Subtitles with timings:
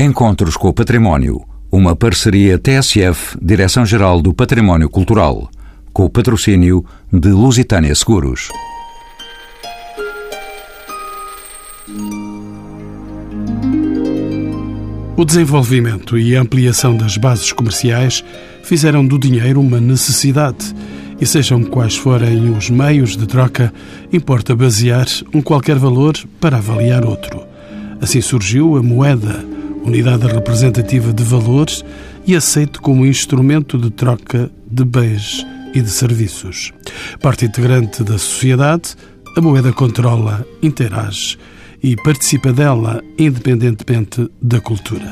[0.00, 1.42] Encontros com o Património,
[1.72, 5.50] uma parceria TSF, Direção-Geral do Património Cultural,
[5.92, 8.48] com o patrocínio de Lusitânia Seguros.
[15.16, 18.24] O desenvolvimento e a ampliação das bases comerciais
[18.62, 20.76] fizeram do dinheiro uma necessidade.
[21.20, 23.74] E sejam quais forem os meios de troca,
[24.12, 27.44] importa basear um qualquer valor para avaliar outro.
[28.00, 29.57] Assim surgiu a moeda,
[29.88, 31.82] unidade representativa de valores
[32.26, 36.72] e aceito como instrumento de troca de bens e de serviços.
[37.22, 38.94] Parte integrante da sociedade,
[39.34, 41.38] a moeda controla, interage
[41.82, 45.10] e participa dela independentemente da cultura.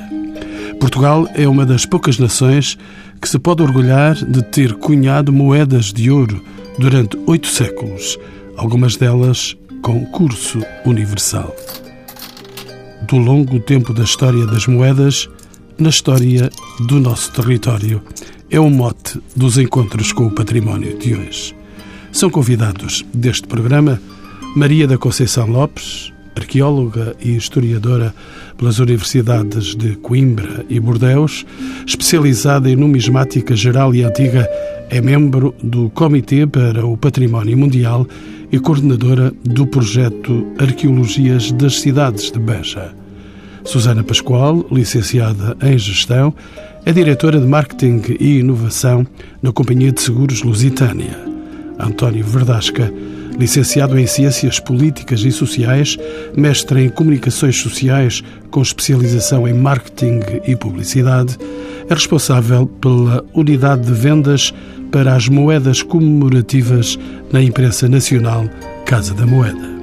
[0.79, 2.77] Portugal é uma das poucas nações
[3.21, 6.45] que se pode orgulhar de ter cunhado moedas de ouro
[6.79, 8.19] durante oito séculos,
[8.59, 11.57] algumas delas com curso universal.
[13.09, 15.29] Do longo tempo da história das moedas,
[15.79, 18.03] na história do nosso território,
[18.51, 21.55] é o mote dos encontros com o património de hoje.
[22.11, 24.01] São convidados deste programa
[24.57, 28.13] Maria da Conceição Lopes, arqueóloga e historiadora
[28.59, 31.47] pelas universidades de Coimbra e Bordeus,
[31.87, 34.49] especializada em numismática geral e antiga,
[34.91, 38.07] é membro do Comitê para o Património Mundial
[38.51, 42.95] e coordenadora do projeto Arqueologias das Cidades de Beja.
[43.65, 46.33] Susana Pascoal, licenciada em Gestão,
[46.85, 49.07] é diretora de Marketing e Inovação
[49.43, 51.19] na Companhia de Seguros Lusitânia.
[51.79, 52.93] António Verdasca
[53.39, 55.99] Licenciado em Ciências Políticas e Sociais,
[56.35, 61.37] mestre em Comunicações Sociais com especialização em Marketing e Publicidade,
[61.87, 64.55] é responsável pela unidade de vendas
[64.91, 66.99] para as moedas comemorativas
[67.33, 68.49] na imprensa nacional
[68.85, 69.77] Casa da Moeda.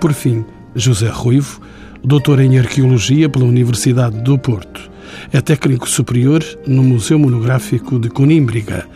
[0.00, 1.60] Por fim, José Ruivo,
[2.02, 4.90] doutor em Arqueologia pela Universidade do Porto.
[5.32, 8.86] É técnico superior no Museu Monográfico de Conímbriga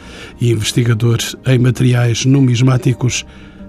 [0.41, 3.25] e investigador em materiais numismáticos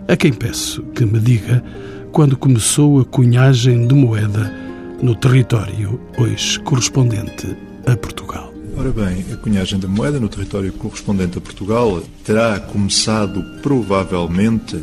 [0.08, 1.64] a quem peço que me diga
[2.12, 4.52] quando começou a cunhagem de moeda
[5.02, 7.56] no território hoje correspondente
[7.86, 8.47] a Portugal.
[8.80, 14.78] Ora bem, a cunhagem da moeda no território correspondente a Portugal terá começado provavelmente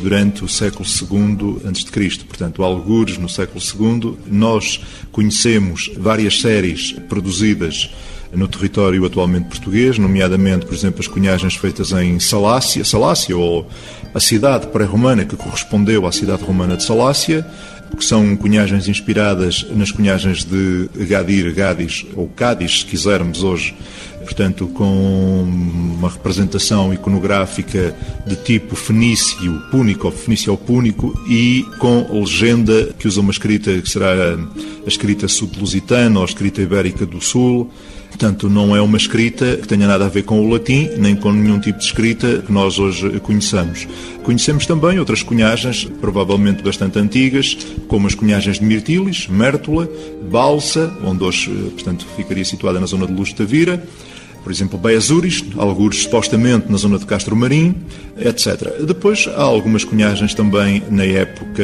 [0.00, 4.16] durante o século II a.C., portanto, algures no século II.
[4.28, 4.80] Nós
[5.10, 7.90] conhecemos várias séries produzidas
[8.32, 13.68] no território atualmente português, nomeadamente, por exemplo, as cunhagens feitas em Salácia, Salácia ou
[14.14, 17.44] a cidade pré-romana que correspondeu à cidade romana de Salácia,
[17.94, 23.74] que são cunhagens inspiradas nas cunhagens de Gadir, Gadis ou Cádiz, se quisermos hoje,
[24.20, 27.94] portanto, com uma representação iconográfica
[28.26, 33.88] de tipo fenício púnico ou fenício púnico e com legenda que usa uma escrita que
[33.88, 37.70] será a escrita sud-lusitana ou a escrita ibérica do sul,
[38.14, 41.32] Portanto, não é uma escrita que tenha nada a ver com o latim, nem com
[41.32, 43.88] nenhum tipo de escrita que nós hoje conheçamos.
[44.22, 47.58] Conhecemos também outras cunhagens, provavelmente bastante antigas,
[47.88, 49.90] como as cunhagens de Mirtilis, Mértola,
[50.30, 53.84] Balsa, onde hoje, portanto, ficaria situada na zona de Luz de Tavira,
[54.44, 57.74] por exemplo, Beazuris, alguns supostamente na zona de Castro Marim,
[58.18, 58.84] etc.
[58.86, 61.62] Depois há algumas cunhagens também na época,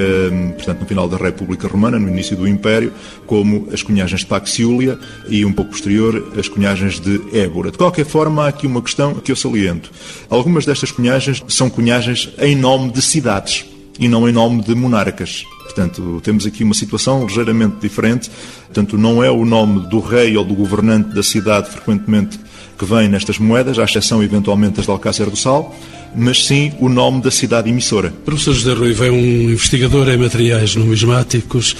[0.57, 2.91] portanto, no final da República Romana, no início do Império,
[3.27, 4.99] como as cunhagens de Paxiúlia
[5.29, 7.71] e um pouco posterior as cunhagens de Ébora.
[7.71, 9.93] De qualquer forma, há aqui uma questão que eu saliento.
[10.31, 13.67] Algumas destas cunhagens são cunhagens em nome de cidades
[13.99, 15.45] e não em nome de monarcas.
[15.65, 18.31] Portanto, temos aqui uma situação ligeiramente diferente.
[18.65, 22.41] Portanto, não é o nome do rei ou do governante da cidade frequentemente
[22.81, 25.77] que vem nestas moedas, à exceção eventualmente das de Alcácer do Sal,
[26.17, 28.11] mas sim o nome da cidade emissora.
[28.25, 31.77] Professor José Rui é um investigador em materiais numismáticos.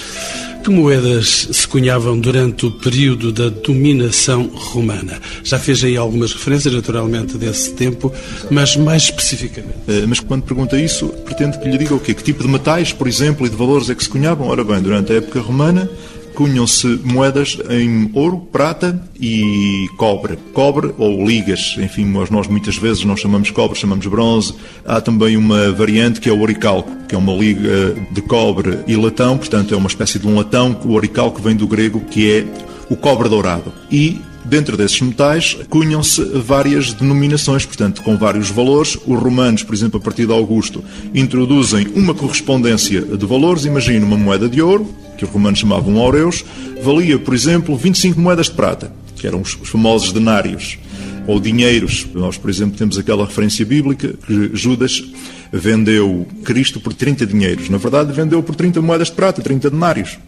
[0.63, 5.19] Que moedas se cunhavam durante o período da dominação romana?
[5.43, 8.13] Já fez aí algumas referências, naturalmente, desse tempo,
[8.51, 9.79] mas mais especificamente.
[9.89, 12.13] Eh, mas quando pergunta isso, pretende que lhe diga o quê?
[12.13, 14.49] Que tipo de metais, por exemplo, e de valores é que se cunhavam?
[14.49, 15.89] Ora bem, durante a época romana,
[16.35, 20.39] cunham-se moedas em ouro, prata e cobre.
[20.53, 24.55] Cobre ou ligas, enfim, nós muitas vezes não chamamos cobre, chamamos bronze.
[24.85, 28.97] Há também uma variante que é o oricalco, que é uma liga de cobre e
[28.97, 32.47] latão, portanto é uma espécie de um latão, o oricalco vem do grego, que é
[32.89, 33.73] o cobre dourado.
[33.91, 38.97] E Dentro desses metais cunham-se várias denominações, portanto, com vários valores.
[39.07, 40.83] Os romanos, por exemplo, a partir de Augusto,
[41.15, 43.65] introduzem uma correspondência de valores.
[43.65, 44.89] Imagina uma moeda de ouro,
[45.21, 46.43] que os romanos chamavam aureus,
[46.83, 50.79] valia, por exemplo, 25 moedas de prata, que eram os famosos denários,
[51.27, 52.07] ou dinheiros.
[52.15, 55.05] Nós, por exemplo, temos aquela referência bíblica que Judas
[55.53, 57.69] vendeu Cristo por 30 dinheiros.
[57.69, 60.19] Na verdade, vendeu por 30 moedas de prata, 30 denários.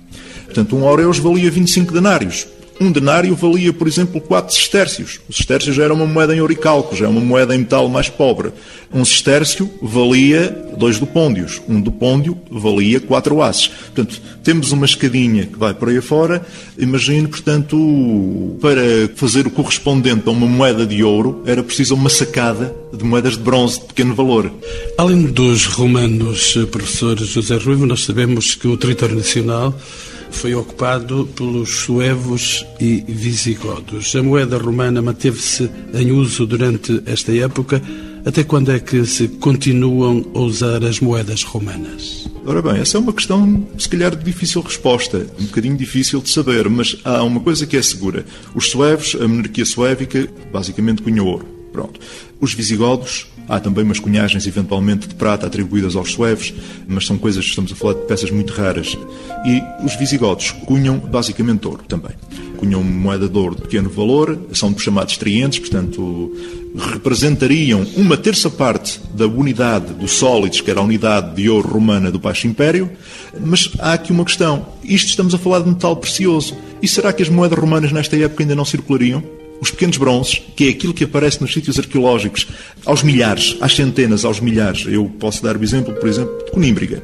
[0.44, 2.46] Portanto, um aureus valia 25 denários.
[2.82, 5.20] Um denário valia, por exemplo, quatro sestércios.
[5.28, 8.08] O sestércio já era uma moeda em oricalco, já é uma moeda em metal mais
[8.08, 8.50] pobre.
[8.92, 11.62] Um sestércio valia dois dupôndios.
[11.68, 13.68] Um dupôndio valia quatro asses.
[13.68, 16.44] Portanto, temos uma escadinha que vai por aí fora.
[16.76, 18.82] Imagine, portanto, para
[19.14, 23.44] fazer o correspondente a uma moeda de ouro, era preciso uma sacada de moedas de
[23.44, 24.52] bronze de pequeno valor.
[24.98, 29.72] Além dos romanos, professor José Ruivo, nós sabemos que o território nacional
[30.36, 34.14] foi ocupado pelos suevos e visigodos.
[34.16, 37.82] A moeda romana manteve-se em uso durante esta época.
[38.24, 42.28] Até quando é que se continuam a usar as moedas romanas?
[42.44, 46.30] Ora bem, essa é uma questão, se calhar, de difícil resposta, um bocadinho difícil de
[46.30, 48.24] saber, mas há uma coisa que é segura.
[48.54, 51.46] Os suevos, a monarquia suévica, basicamente cunhou ouro.
[51.72, 52.00] Pronto.
[52.40, 56.54] Os visigodos Há também umas cunhagens, eventualmente, de prata atribuídas aos suevos,
[56.88, 58.96] mas são coisas, estamos a falar de peças muito raras.
[59.44, 62.12] E os visigodos cunham basicamente ouro também.
[62.56, 66.34] Cunham moeda de ouro de pequeno valor, são chamados trientes, portanto,
[66.94, 72.10] representariam uma terça parte da unidade do sólidos, que era a unidade de ouro romana
[72.10, 72.90] do Baixo Império.
[73.38, 74.66] Mas há aqui uma questão.
[74.82, 76.56] Isto estamos a falar de metal precioso.
[76.80, 79.22] E será que as moedas romanas nesta época ainda não circulariam?
[79.62, 82.48] Os pequenos bronzes, que é aquilo que aparece nos sítios arqueológicos,
[82.84, 84.84] aos milhares, às centenas, aos milhares.
[84.88, 87.00] Eu posso dar o exemplo, por exemplo, de Conímbriga.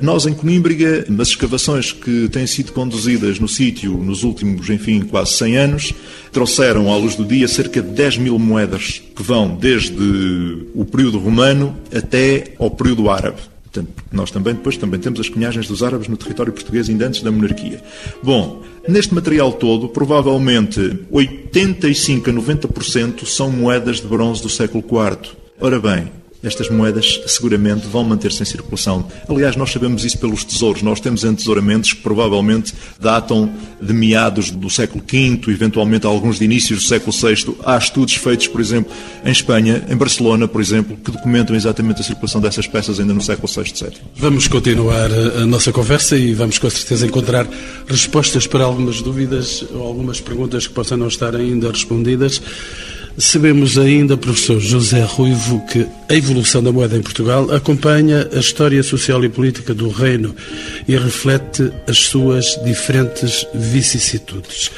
[0.00, 5.32] Nós, em Conímbriga, nas escavações que têm sido conduzidas no sítio nos últimos, enfim, quase
[5.34, 5.94] 100 anos,
[6.32, 11.18] trouxeram à luz do dia cerca de 10 mil moedas que vão desde o período
[11.18, 13.42] romano até ao período árabe.
[13.64, 17.20] Portanto, nós também depois também temos as cunhagens dos árabes no território português ainda antes
[17.20, 17.82] da monarquia.
[18.22, 25.36] Bom, Neste material todo, provavelmente 85 a 90% são moedas de bronze do século IV.
[25.60, 26.10] Ora bem,
[26.42, 29.06] estas moedas seguramente vão manter-se em circulação.
[29.28, 30.82] Aliás, nós sabemos isso pelos tesouros.
[30.82, 36.82] Nós temos entesouramentos que provavelmente datam de meados do século V, eventualmente alguns de inícios
[36.82, 37.56] do século VI.
[37.64, 38.92] Há estudos feitos, por exemplo,
[39.24, 43.20] em Espanha, em Barcelona, por exemplo, que documentam exatamente a circulação dessas peças ainda no
[43.20, 43.92] século VI e VII.
[44.16, 47.46] Vamos continuar a nossa conversa e vamos com certeza encontrar
[47.86, 52.40] respostas para algumas dúvidas ou algumas perguntas que possam não estar ainda respondidas.
[53.18, 58.80] Sabemos ainda, professor José Ruivo, que a evolução da moeda em Portugal acompanha a história
[58.80, 60.36] social e política do reino
[60.86, 64.70] e reflete as suas diferentes vicissitudes.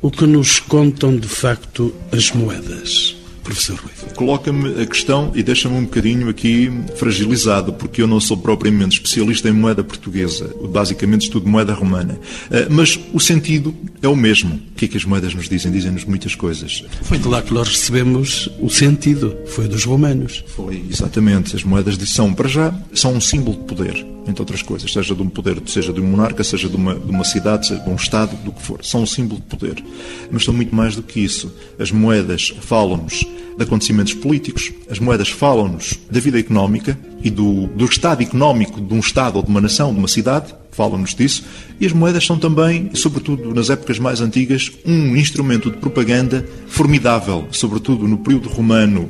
[0.00, 3.16] O que nos contam de facto as moedas?
[3.44, 3.92] Professor Rui?
[4.16, 9.48] Coloca-me a questão e deixa-me um bocadinho aqui fragilizado, porque eu não sou propriamente especialista
[9.48, 12.18] em moeda portuguesa, basicamente estudo moeda romana.
[12.50, 14.54] Eh, mas o sentido é o mesmo.
[14.54, 15.70] O que é que as moedas nos dizem?
[15.70, 16.84] Dizem-nos muitas coisas.
[17.02, 20.42] Foi de lá que nós recebemos o sentido, foi dos romanos.
[20.48, 21.54] Foi, exatamente.
[21.54, 25.22] As moedas são, para já, são um símbolo de poder, entre outras coisas, seja de
[25.22, 27.96] um poder, seja de um monarca, seja de uma, de uma cidade, seja de um
[27.96, 28.84] Estado, do que for.
[28.84, 29.84] São um símbolo de poder.
[30.30, 31.52] Mas são muito mais do que isso.
[31.78, 33.24] As moedas falam-nos
[33.56, 34.72] de acontecimentos políticos.
[34.90, 39.42] As moedas falam-nos da vida económica e do, do estado económico de um Estado ou
[39.42, 41.44] de uma nação, de uma cidade, falam-nos disso.
[41.80, 47.46] E as moedas são também, sobretudo nas épocas mais antigas, um instrumento de propaganda formidável,
[47.50, 49.08] sobretudo no período romano.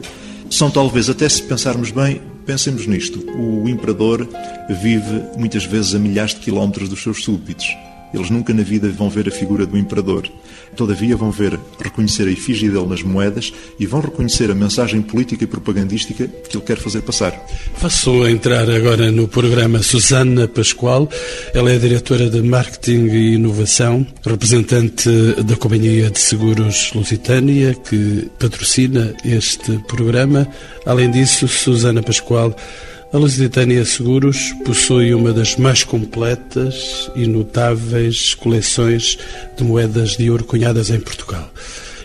[0.50, 4.28] São talvez, até se pensarmos bem, pensemos nisto: o imperador
[4.68, 7.66] vive muitas vezes a milhares de quilómetros dos seus súbditos.
[8.14, 10.30] Eles nunca na vida vão ver a figura do imperador.
[10.76, 15.44] Todavia vão ver, reconhecer a efígie dele nas moedas e vão reconhecer a mensagem política
[15.44, 17.32] e propagandística que ele quer fazer passar.
[17.76, 21.08] Faço entrar agora no programa Susana Pascoal.
[21.52, 25.08] Ela é diretora de Marketing e Inovação, representante
[25.44, 30.46] da Companhia de Seguros Lusitânia, que patrocina este programa.
[30.86, 32.54] Além disso, Susana Pascoal
[33.14, 39.16] a Lusitânia Seguros possui uma das mais completas e notáveis coleções
[39.56, 41.48] de moedas de ouro cunhadas em Portugal.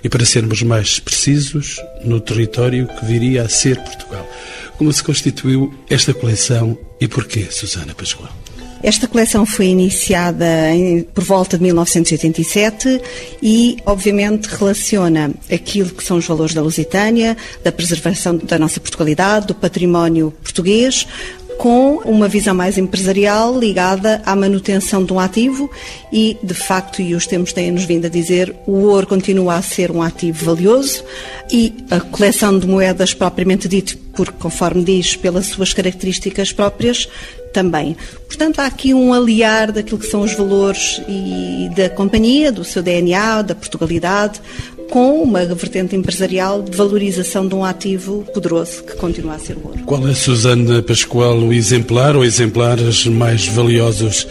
[0.04, 4.30] E para sermos mais precisos, no território que viria a ser Portugal.
[4.78, 8.32] Como se constituiu esta coleção e porquê, Susana Pascoal?
[8.82, 13.02] Esta coleção foi iniciada em, por volta de 1987
[13.42, 19.48] e, obviamente, relaciona aquilo que são os valores da Lusitânia, da preservação da nossa Portugalidade,
[19.48, 21.06] do património português,
[21.60, 25.70] com uma visão mais empresarial ligada à manutenção de um ativo
[26.10, 29.92] e, de facto, e os tempos têm-nos vindo a dizer, o ouro continua a ser
[29.92, 31.04] um ativo valioso
[31.52, 37.08] e a coleção de moedas propriamente dito, porque, conforme diz, pelas suas características próprias,
[37.54, 37.96] também.
[38.28, 42.84] Portanto, há aqui um aliar daquilo que são os valores e da companhia, do seu
[42.84, 44.42] DNA, da Portugalidade,
[44.92, 49.66] com uma vertente empresarial de valorização de um ativo poderoso que continua a ser o
[49.66, 49.80] ouro.
[49.86, 54.28] Qual é, Susana Pascoal, o exemplar ou exemplares mais valiosos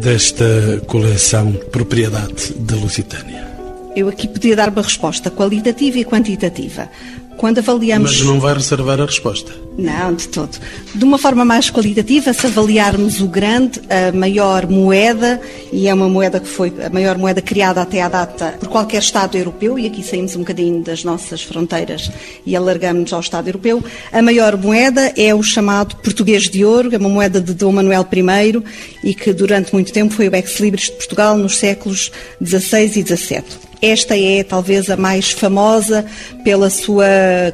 [0.00, 3.46] desta coleção propriedade da Lusitânia?
[3.94, 6.88] Eu aqui podia dar uma resposta qualitativa e quantitativa.
[7.36, 8.18] Quando avaliamos.
[8.18, 9.52] Mas não vai reservar a resposta.
[9.78, 10.58] Não, de todo.
[10.94, 15.40] De uma forma mais qualitativa, se avaliarmos o grande, a maior moeda,
[15.70, 19.02] e é uma moeda que foi a maior moeda criada até à data por qualquer
[19.02, 22.10] Estado europeu, e aqui saímos um bocadinho das nossas fronteiras
[22.46, 26.96] e alargamos ao Estado europeu, a maior moeda é o chamado português de ouro, é
[26.98, 28.62] uma moeda de Dom Manuel I
[29.04, 32.10] e que durante muito tempo foi o ex-libris de Portugal nos séculos
[32.42, 33.44] XVI e XVII.
[33.80, 36.04] Esta é talvez a mais famosa
[36.42, 37.06] pela sua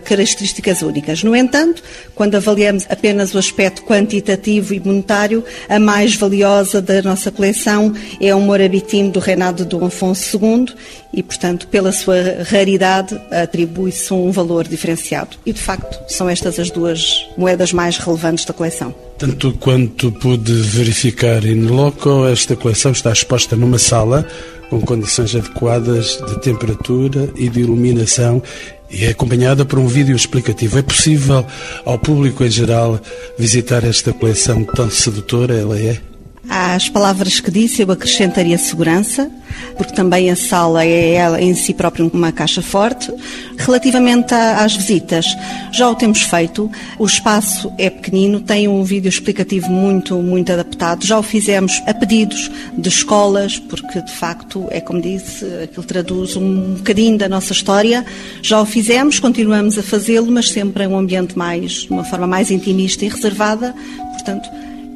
[0.05, 1.23] características únicas.
[1.23, 1.83] No entanto,
[2.15, 8.35] quando avaliamos apenas o aspecto quantitativo e monetário, a mais valiosa da nossa coleção é
[8.35, 10.67] o Morabitino do reinado de Dom Afonso II
[11.13, 12.17] e, portanto, pela sua
[12.49, 15.37] raridade, atribui-se um valor diferenciado.
[15.45, 18.95] E, de facto, são estas as duas moedas mais relevantes da coleção.
[19.19, 24.27] Tanto quanto pude verificar in loco, esta coleção está exposta numa sala
[24.73, 28.43] com condições adequadas de temperatura e de iluminação
[28.91, 30.79] e é acompanhada por um vídeo explicativo.
[30.79, 31.45] É possível
[31.85, 32.99] ao público em geral
[33.39, 35.55] visitar esta coleção tão sedutora?
[35.55, 36.12] Ela é?
[36.49, 39.31] Às palavras que disse, eu acrescentaria segurança,
[39.77, 43.13] porque também a sala é ela em si própria uma caixa forte.
[43.57, 45.25] Relativamente às visitas,
[45.73, 46.71] já o temos feito.
[46.99, 51.07] O espaço é pequenino, tem um vídeo explicativo muito, muito adaptado.
[51.07, 56.37] Já o fizemos a pedidos de escolas, porque de facto, é como disse, aquilo traduz
[56.37, 58.05] um bocadinho da nossa história.
[58.43, 62.27] Já o fizemos, continuamos a fazê-lo, mas sempre em um ambiente mais, de uma forma
[62.27, 63.75] mais intimista e reservada.
[64.13, 64.51] Portanto,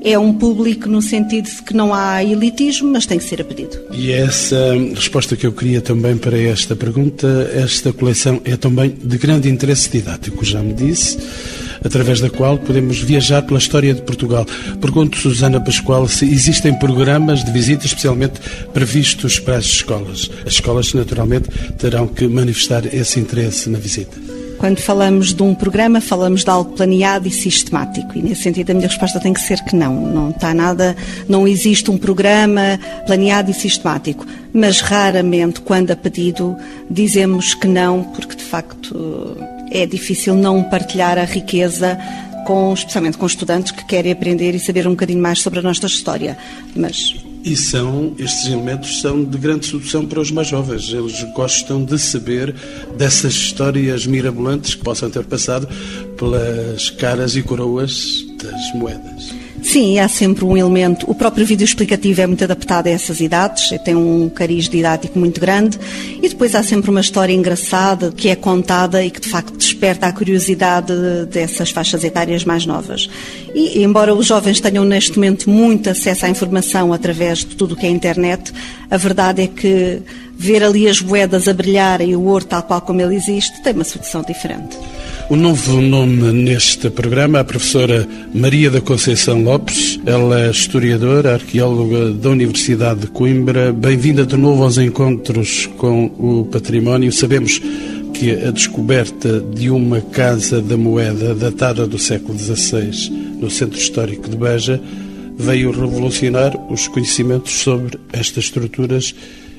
[0.06, 3.44] é um público no sentido de que não há elitismo, mas tem que ser a
[3.44, 3.76] pedido.
[3.90, 9.18] E essa resposta que eu queria também para esta pergunta, esta coleção é também de
[9.18, 11.18] grande interesse didático, já me disse,
[11.84, 14.46] através da qual podemos viajar pela história de Portugal.
[14.80, 18.40] Pergunto, Susana Pascoal, se existem programas de visita especialmente
[18.72, 20.30] previstos para as escolas.
[20.46, 21.48] As escolas, naturalmente,
[21.78, 24.25] terão que manifestar esse interesse na visita.
[24.58, 28.16] Quando falamos de um programa, falamos de algo planeado e sistemático.
[28.16, 29.94] E nesse sentido a minha resposta tem que ser que não.
[29.94, 30.96] Não está nada,
[31.28, 34.26] não existe um programa planeado e sistemático.
[34.52, 36.56] Mas raramente, quando a pedido,
[36.90, 39.36] dizemos que não, porque de facto
[39.70, 41.98] é difícil não partilhar a riqueza
[42.46, 45.86] com, especialmente com estudantes que querem aprender e saber um bocadinho mais sobre a nossa
[45.86, 46.38] história.
[46.74, 50.92] Mas e são, estes elementos são de grande sedução para os mais jovens.
[50.92, 52.52] Eles gostam de saber
[52.98, 55.68] dessas histórias mirabolantes que possam ter passado
[56.18, 59.32] pelas caras e coroas das moedas.
[59.62, 61.08] Sim, há sempre um elemento.
[61.08, 65.40] O próprio vídeo explicativo é muito adaptado a essas idades, tem um cariz didático muito
[65.40, 65.78] grande
[66.22, 70.06] e depois há sempre uma história engraçada que é contada e que de facto desperta
[70.06, 70.92] a curiosidade
[71.30, 73.10] dessas faixas etárias mais novas.
[73.54, 77.76] E embora os jovens tenham neste momento muito acesso à informação através de tudo o
[77.76, 78.52] que é internet,
[78.90, 80.00] a verdade é que
[80.38, 83.74] ver ali as moedas a brilharem e o ouro tal qual como ele existe tem
[83.74, 84.76] uma solução diferente.
[85.28, 89.98] O novo nome neste programa é a professora Maria da Conceição Lopes.
[90.06, 93.72] Ela é historiadora, arqueóloga da Universidade de Coimbra.
[93.72, 97.10] Bem-vinda de novo aos encontros com o património.
[97.10, 97.60] Sabemos
[98.18, 104.30] que a descoberta de uma casa da moeda datada do século XVI no centro histórico
[104.30, 104.80] de Beja
[105.36, 109.14] veio revolucionar os conhecimentos sobre estas estruturas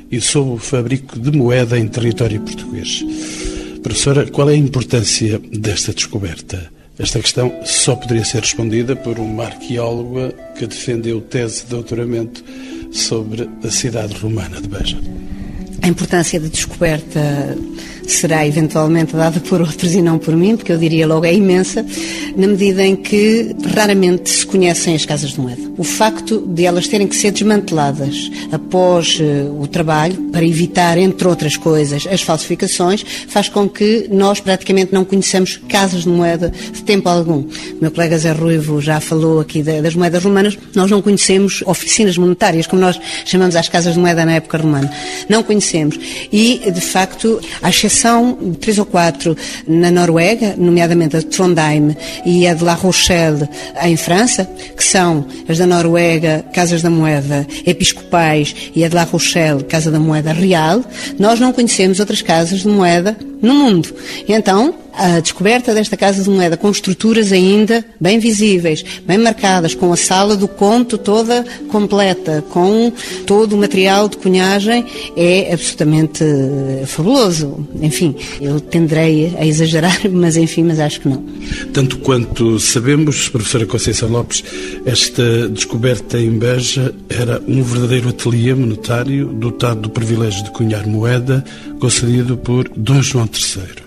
[0.09, 3.05] e sobre o fabrico de moeda em território português.
[3.83, 6.71] Professora, qual é a importância desta descoberta?
[6.97, 12.43] Esta questão só poderia ser respondida por uma arqueóloga que defendeu tese de doutoramento
[12.91, 14.97] sobre a cidade romana de Beja.
[15.83, 17.55] A importância da descoberta
[18.07, 21.85] será eventualmente dada por outros e não por mim, porque eu diria logo é imensa,
[22.35, 25.61] na medida em que raramente se conhecem as casas de moeda.
[25.77, 31.27] O facto de elas terem que ser desmanteladas após uh, o trabalho, para evitar, entre
[31.27, 36.81] outras coisas, as falsificações, faz com que nós praticamente não conheçamos casas de moeda de
[36.83, 37.43] tempo algum.
[37.81, 42.65] Meu colega Zé Ruivo já falou aqui das moedas romanas, nós não conhecemos oficinas monetárias,
[42.65, 44.91] como nós chamamos as casas de moeda na época romana.
[45.27, 45.99] Não conhecemos.
[46.31, 49.35] E, de facto, à exceção são três ou quatro
[49.67, 53.47] na Noruega, nomeadamente a de Trondheim e a de La Rochelle,
[53.83, 59.03] em França, que são as da Noruega, Casas da Moeda Episcopais, e a de La
[59.03, 60.83] Rochelle, Casa da Moeda Real.
[61.19, 63.89] Nós não conhecemos outras casas de moeda no mundo.
[64.27, 69.93] Então, a descoberta desta Casa de Moeda com estruturas ainda bem visíveis, bem marcadas, com
[69.93, 72.91] a sala do conto toda completa, com
[73.25, 74.83] todo o material de cunhagem,
[75.15, 77.67] é absolutamente eh, fabuloso.
[77.79, 81.23] Enfim, eu tenderei a exagerar, mas enfim, mas acho que não.
[81.71, 84.43] Tanto quanto sabemos, professora Conceição Lopes,
[84.83, 91.45] esta descoberta em Beja era um verdadeiro ateliê monetário, dotado do privilégio de cunhar moeda,
[91.77, 93.83] concedido por Dom João III.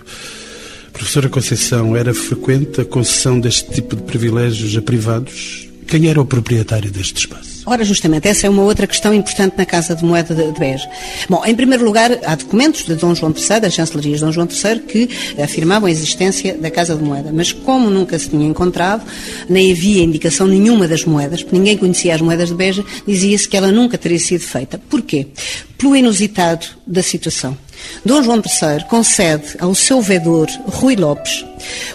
[0.93, 5.67] Professora Conceição, era frequente a concessão deste tipo de privilégios a privados?
[5.87, 7.50] Quem era o proprietário deste espaço?
[7.65, 10.89] Ora, justamente, essa é uma outra questão importante na Casa de Moeda de Beja.
[11.29, 14.47] Bom, em primeiro lugar, há documentos de Dom João III, das chancelarias de Dom João
[14.47, 15.09] III, que
[15.41, 17.31] afirmavam a existência da Casa de Moeda.
[17.31, 19.05] Mas como nunca se tinha encontrado,
[19.47, 23.55] nem havia indicação nenhuma das moedas, porque ninguém conhecia as moedas de Beja, dizia-se que
[23.55, 24.79] ela nunca teria sido feita.
[24.89, 25.27] Porquê?
[25.77, 27.55] Pelo inusitado da situação.
[28.03, 31.45] Dom João III concede ao seu vedor, Rui Lopes,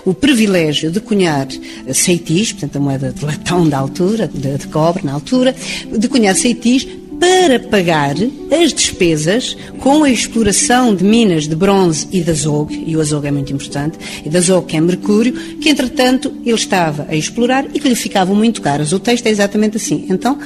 [0.05, 1.49] o privilégio de cunhar
[1.93, 5.55] ceitis, portanto a moeda de latão da altura, de, de cobre na altura,
[5.97, 6.87] de cunhar ceitis
[7.19, 8.15] para pagar
[8.51, 13.29] as despesas com a exploração de minas de bronze e de azogue, e o azogue
[13.29, 17.65] é muito importante, e de azogue que é mercúrio, que entretanto ele estava a explorar
[17.73, 18.93] e que lhe ficavam muito caras.
[18.93, 20.07] O texto é exatamente assim.
[20.09, 20.39] Então,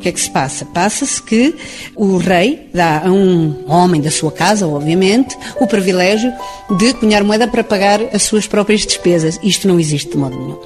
[0.00, 0.64] que é que se passa?
[0.64, 1.54] Passa-se que
[1.94, 6.32] o rei dá a um homem da sua casa, obviamente, o privilégio
[6.78, 9.38] de cunhar moeda para pagar as suas próprias despesas.
[9.42, 10.58] Isto não existe de modo nenhum.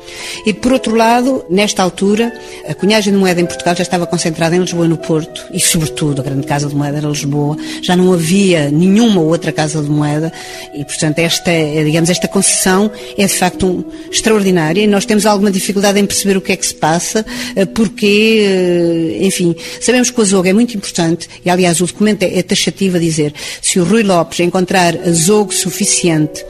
[0.47, 2.33] E, por outro lado, nesta altura,
[2.69, 5.61] a cunhagem de moeda em Portugal já estava concentrada em Lisboa e no Porto, e,
[5.61, 7.57] sobretudo, a grande casa de moeda era Lisboa.
[7.83, 10.33] Já não havia nenhuma outra casa de moeda,
[10.75, 11.51] e, portanto, esta,
[11.85, 16.37] digamos, esta concessão é, de facto, um, extraordinária, e nós temos alguma dificuldade em perceber
[16.37, 17.25] o que é que se passa,
[17.57, 22.23] eh, porque eh, enfim, sabemos que o azogo é muito importante e, aliás, o documento
[22.23, 23.33] é, é taxativo a dizer.
[23.61, 26.45] Se o Rui Lopes encontrar azogo suficiente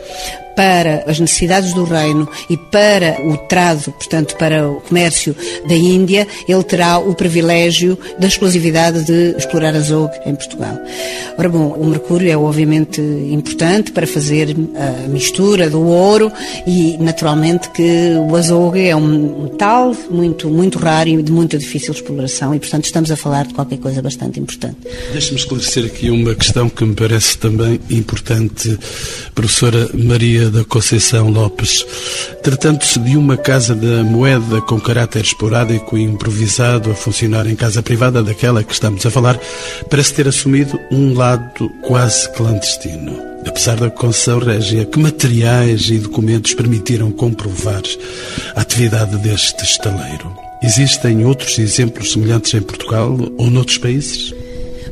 [0.56, 5.34] para as necessidades do reino e para o trado, portanto, para o comércio
[5.66, 10.78] da Índia, ele terá o privilégio da exclusividade de explorar azogue em Portugal.
[11.36, 16.30] Ora bom, o mercúrio é obviamente importante para fazer a mistura do ouro
[16.66, 21.92] e naturalmente que o azogue é um metal muito, muito raro e de muito difícil
[21.92, 24.76] exploração e, portanto, estamos a falar de qualquer coisa bastante importante.
[25.12, 28.78] Deixe-me esclarecer aqui uma questão que me parece também importante,
[29.34, 31.84] professora Maria da Conceição Lopes.
[32.42, 37.82] Tratando-se de uma casa da moeda com caráter esporádico e improvisado a funcionar em casa
[37.82, 39.38] privada daquela que estamos a falar,
[39.90, 43.34] parece ter assumido um lado quase clandestino.
[43.46, 47.82] Apesar da concessão régia, que materiais e documentos permitiram comprovar
[48.56, 50.34] a atividade deste estaleiro?
[50.62, 54.32] Existem outros exemplos semelhantes em Portugal ou noutros países?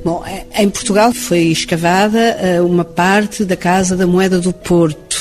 [0.04, 0.22] Bom,
[0.58, 5.11] em Portugal foi escavada eh, uma parte da Casa da Moeda do Porto.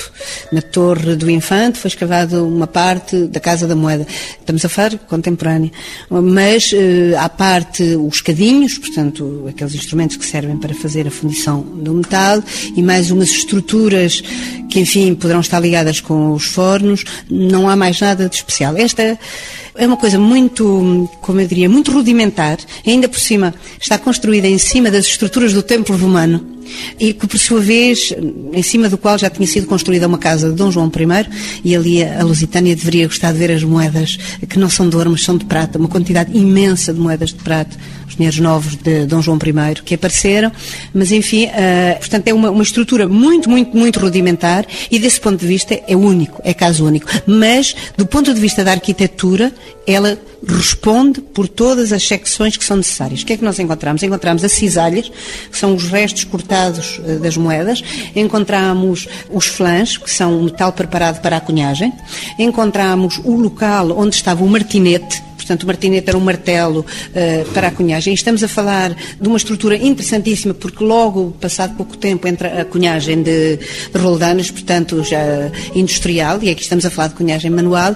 [0.51, 4.05] Na Torre do Infante foi escavada uma parte da Casa da Moeda.
[4.39, 5.71] Estamos a falar contemporânea.
[6.09, 11.61] Mas eh, à parte os cadinhos, portanto, aqueles instrumentos que servem para fazer a fundição
[11.61, 12.43] do metal
[12.75, 14.21] e mais umas estruturas
[14.69, 17.03] que, enfim, poderão estar ligadas com os fornos.
[17.29, 18.75] Não há mais nada de especial.
[18.77, 19.17] Esta
[19.75, 24.57] é uma coisa muito, como eu diria, muito rudimentar, ainda por cima está construída em
[24.57, 26.61] cima das estruturas do templo romano
[26.99, 28.13] e que, por sua vez,
[28.53, 31.29] em cima do qual já tinha sido construída uma casa de Dom João I,
[31.63, 35.11] e ali a Lusitânia deveria gostar de ver as moedas, que não são de ouro,
[35.11, 37.75] mas são de prata, uma quantidade imensa de moedas de prata,
[38.11, 40.51] os dinheiros novos de Dom João I que apareceram,
[40.93, 45.39] mas enfim, uh, portanto é uma, uma estrutura muito, muito, muito rudimentar e desse ponto
[45.39, 47.07] de vista é único, é caso único.
[47.25, 49.53] Mas, do ponto de vista da arquitetura,
[49.87, 53.21] ela responde por todas as secções que são necessárias.
[53.21, 54.03] O que é que nós encontramos?
[54.03, 55.09] Encontramos as cisalhas,
[55.49, 57.81] que são os restos cortados uh, das moedas,
[58.15, 61.93] encontramos os flãs, que são metal preparado para a cunhagem,
[62.37, 67.67] encontramos o local onde estava o martinete, Portanto, o martinete era um martelo uh, para
[67.67, 68.13] a cunhagem.
[68.13, 73.21] Estamos a falar de uma estrutura interessantíssima, porque logo, passado pouco tempo, entra a cunhagem
[73.21, 77.93] de, de portanto, já industrial, e aqui estamos a falar de cunhagem manual.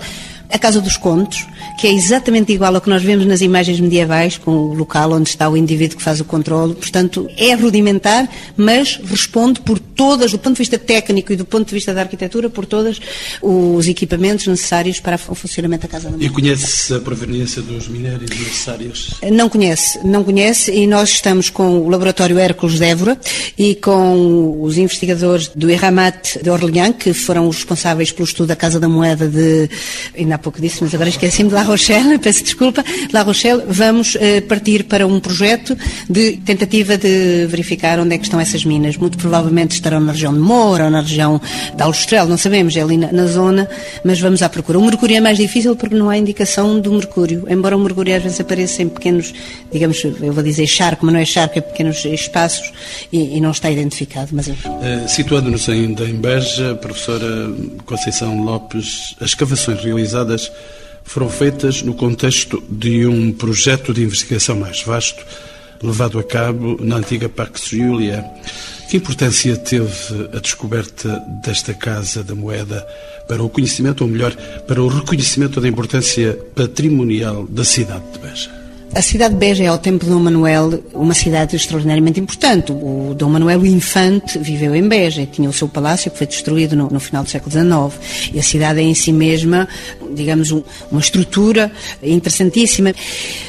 [0.51, 1.47] A Casa dos Contos,
[1.79, 5.29] que é exatamente igual ao que nós vemos nas imagens medievais, com o local onde
[5.29, 6.75] está o indivíduo que faz o controle.
[6.75, 11.67] Portanto, é rudimentar, mas responde por todas, do ponto de vista técnico e do ponto
[11.67, 12.99] de vista da arquitetura, por todos
[13.41, 16.27] os equipamentos necessários para o funcionamento da Casa da Mulher.
[16.27, 19.19] E conhece a proveniência dos minérios necessários?
[19.31, 23.19] Não conhece, não conhece, e nós estamos com o Laboratório Hércules de Évora
[23.57, 28.55] e com os investigadores do Erramat de Orleans, que foram os responsáveis pelo estudo da
[28.55, 29.69] Casa da Moeda de,
[30.17, 34.41] ainda há pouco disse, mas agora esqueci-me La Rochelle, peço desculpa, La Rochelle, vamos eh,
[34.41, 35.77] partir para um projeto
[36.09, 38.97] de tentativa de verificar onde é que estão essas minas.
[38.97, 41.39] Muito provavelmente estarão na região de Moura ou na região
[41.77, 43.69] da Austrália, não sabemos, é ali na, na, zona,
[44.03, 44.77] mas vamos à procura.
[44.77, 48.21] O mercúrio é mais difícil porque não há indicação do mercúrio, embora o mercúrio às
[48.21, 49.33] vezes apareça em pequenos,
[49.71, 52.69] digamos, eu vou dizer charco, mas não é charco, é pequenos espaços
[53.13, 54.31] e, e não está identificado.
[54.33, 54.47] Mas...
[54.49, 54.53] Uh,
[55.07, 57.49] Situando-nos ainda em Beja, professora
[57.85, 60.51] Conceição Lopes, as escavações realizadas
[61.05, 65.23] foram feitas no contexto de um projeto de investigação mais vasto
[65.81, 68.25] levado a cabo na antiga Pax Julia.
[68.89, 72.85] Que importância teve a descoberta desta Casa da Moeda
[73.27, 74.35] para o conhecimento, ou melhor,
[74.67, 78.64] para o reconhecimento da importância patrimonial da cidade de Beja?
[78.95, 82.71] A cidade de Beja é, ao tempo de Dom Manuel, uma cidade extraordinariamente importante.
[82.71, 86.25] O Dom Manuel o Infante viveu em Beja e tinha o seu palácio que foi
[86.25, 88.31] destruído no, no final do século XIX.
[88.33, 89.67] E a cidade é em si mesma,
[90.13, 91.69] digamos, um, uma estrutura
[92.01, 92.93] interessantíssima.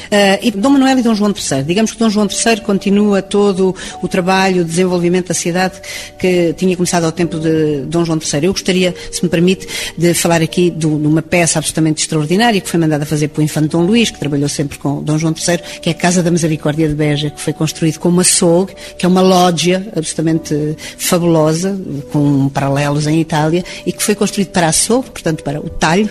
[0.07, 1.63] Uh, e Dom Manuel e Dom João III.
[1.63, 5.75] Digamos que Dom João III continua todo o trabalho, o desenvolvimento da cidade
[6.17, 8.45] que tinha começado ao tempo de Dom João III.
[8.45, 9.67] Eu gostaria, se me permite,
[9.97, 13.83] de falar aqui de uma peça absolutamente extraordinária que foi mandada fazer pelo Infante Dom
[13.83, 16.95] Luís, que trabalhou sempre com Dom João III, que é a Casa da Misericórdia de
[16.95, 21.77] Beja, que foi construído com uma açougue, que é uma lógia absolutamente fabulosa,
[22.11, 26.09] com paralelos em Itália, e que foi construído para a açougue, portanto para o talho,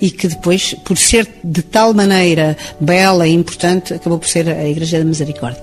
[0.00, 4.68] e que depois, por ser de tal maneira bela e importante, acabou por ser a
[4.68, 5.62] Igreja da Misericórdia.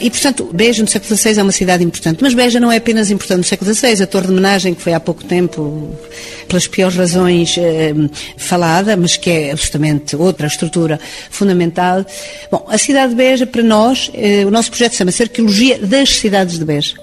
[0.00, 2.20] E, portanto, Beja no século XVI é uma cidade importante.
[2.22, 4.02] Mas Beja não é apenas importante no século XVI.
[4.02, 5.96] A Torre de Menagem, que foi há pouco tempo,
[6.48, 7.94] pelas piores razões, eh,
[8.36, 10.98] falada, mas que é absolutamente outra estrutura
[11.30, 12.04] fundamental.
[12.50, 16.58] Bom, a cidade de Beja, para nós, eh, o nosso projeto chama-se Arqueologia das Cidades
[16.58, 16.94] de Beja.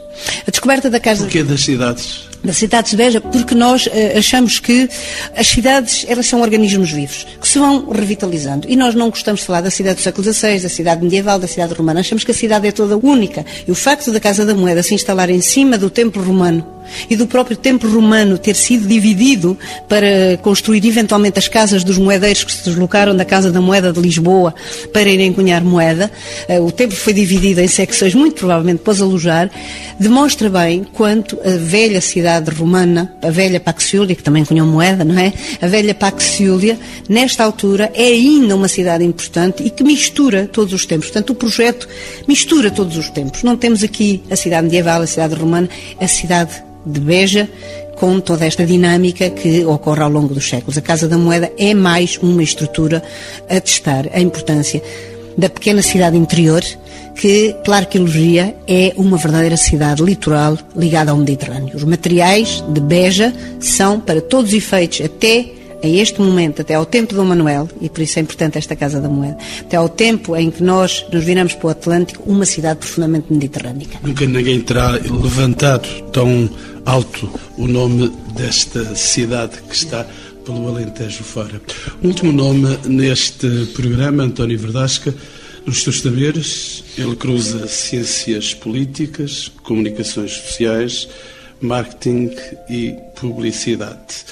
[0.45, 1.23] A descoberta da Casa...
[1.23, 2.28] Porquê das cidades?
[2.43, 4.89] Da cidade de Beja, porque nós uh, achamos que
[5.35, 8.67] as cidades, elas são organismos vivos, que se vão revitalizando.
[8.69, 11.47] E nós não gostamos de falar da cidade do século XVI, da cidade medieval, da
[11.47, 11.99] cidade romana.
[11.99, 13.45] Achamos que a cidade é toda única.
[13.67, 16.78] E o facto da Casa da Moeda se instalar em cima do templo romano
[17.09, 22.43] e do próprio templo romano ter sido dividido para construir eventualmente as casas dos moedeiros
[22.43, 24.53] que se deslocaram da Casa da Moeda de Lisboa
[24.93, 26.11] para irem cunhar moeda,
[26.49, 29.49] uh, o templo foi dividido em secções, muito provavelmente pôs alojar,
[29.99, 35.19] demonstra bem quanto a velha cidade romana, a velha Paxiúlia, que também cunhou moeda, não
[35.19, 35.33] é?
[35.61, 40.85] A velha Paxiúlia, nesta altura, é ainda uma cidade importante e que mistura todos os
[40.85, 41.07] tempos.
[41.07, 41.87] Portanto, o projeto
[42.27, 43.43] mistura todos os tempos.
[43.43, 47.49] Não temos aqui a cidade medieval, a cidade romana, a cidade de Beja,
[47.97, 50.77] com toda esta dinâmica que ocorre ao longo dos séculos.
[50.77, 53.03] A Casa da Moeda é mais uma estrutura
[53.49, 54.81] a testar a importância
[55.37, 56.63] da pequena cidade interior,
[57.15, 61.75] que, pela arqueologia, é uma verdadeira cidade litoral ligada ao Mediterrâneo.
[61.75, 66.85] Os materiais de Beja são, para todos os efeitos, até a este momento, até ao
[66.85, 70.35] tempo de Manuel, e por isso é importante esta Casa da Moeda, até ao tempo
[70.35, 73.99] em que nós nos viramos para o Atlântico, uma cidade profundamente mediterrânica.
[74.03, 76.49] Nunca ninguém terá levantado tão
[76.85, 80.05] alto o nome desta cidade que está
[80.45, 81.61] pelo Alentejo fora.
[82.01, 85.13] O último nome neste programa, António Verdasca,
[85.65, 91.07] nos seus saberes, ele cruza ciências políticas, comunicações sociais,
[91.61, 92.31] marketing
[92.69, 94.25] e publicidade.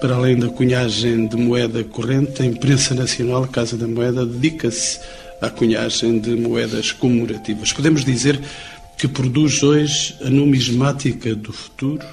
[0.00, 5.00] Para além da cunhagem de moeda corrente, a imprensa nacional, a Casa da Moeda, dedica-se
[5.40, 7.72] à cunhagem de moedas comemorativas.
[7.72, 8.40] Podemos dizer
[8.96, 12.06] que produz hoje a numismática do futuro?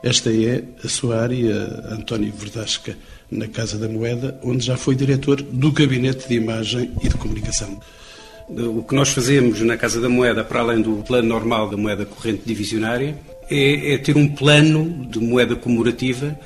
[0.00, 1.54] Esta é a sua área,
[1.90, 2.96] António Verdasca
[3.28, 7.80] na Casa da Moeda, onde já foi diretor do Gabinete de Imagem e de Comunicação.
[8.48, 12.04] O que nós fazemos na Casa da Moeda, para além do plano normal da moeda
[12.04, 13.16] corrente divisionária,
[13.50, 16.38] é, é ter um plano de moeda comemorativa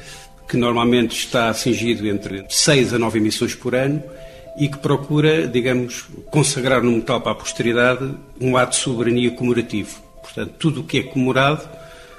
[0.48, 4.02] que normalmente está cingido entre 6 a 9 emissões por ano
[4.59, 10.00] e que procura, digamos, consagrar no metal para a posteridade um ato de soberania comemorativo.
[10.22, 11.68] Portanto, tudo o que é comemorado,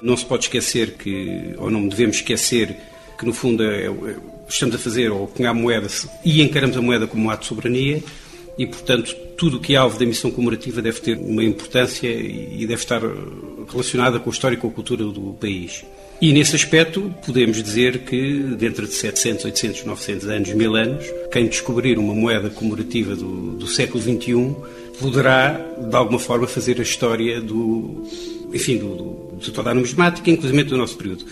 [0.01, 2.75] não se pode esquecer que, ou não devemos esquecer,
[3.17, 3.91] que no fundo é, é
[4.47, 5.87] estamos a fazer ou cunhar moeda
[6.23, 8.03] e encaramos a moeda como um ato de soberania
[8.57, 12.65] e, portanto, tudo o que é alvo da missão comemorativa deve ter uma importância e
[12.65, 13.01] deve estar
[13.69, 15.83] relacionada com a história e com a cultura do país.
[16.19, 21.47] E nesse aspecto podemos dizer que dentro de 700, 800, 900 anos, mil anos, quem
[21.47, 24.55] descobrir uma moeda comemorativa do, do século XXI
[24.99, 28.03] poderá, de alguma forma, fazer a história do,
[28.51, 31.23] enfim, do, do, de toda a numismática, inclusive do nosso período.